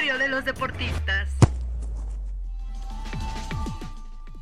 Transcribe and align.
De 0.00 0.28
los 0.28 0.46
deportistas. 0.46 1.39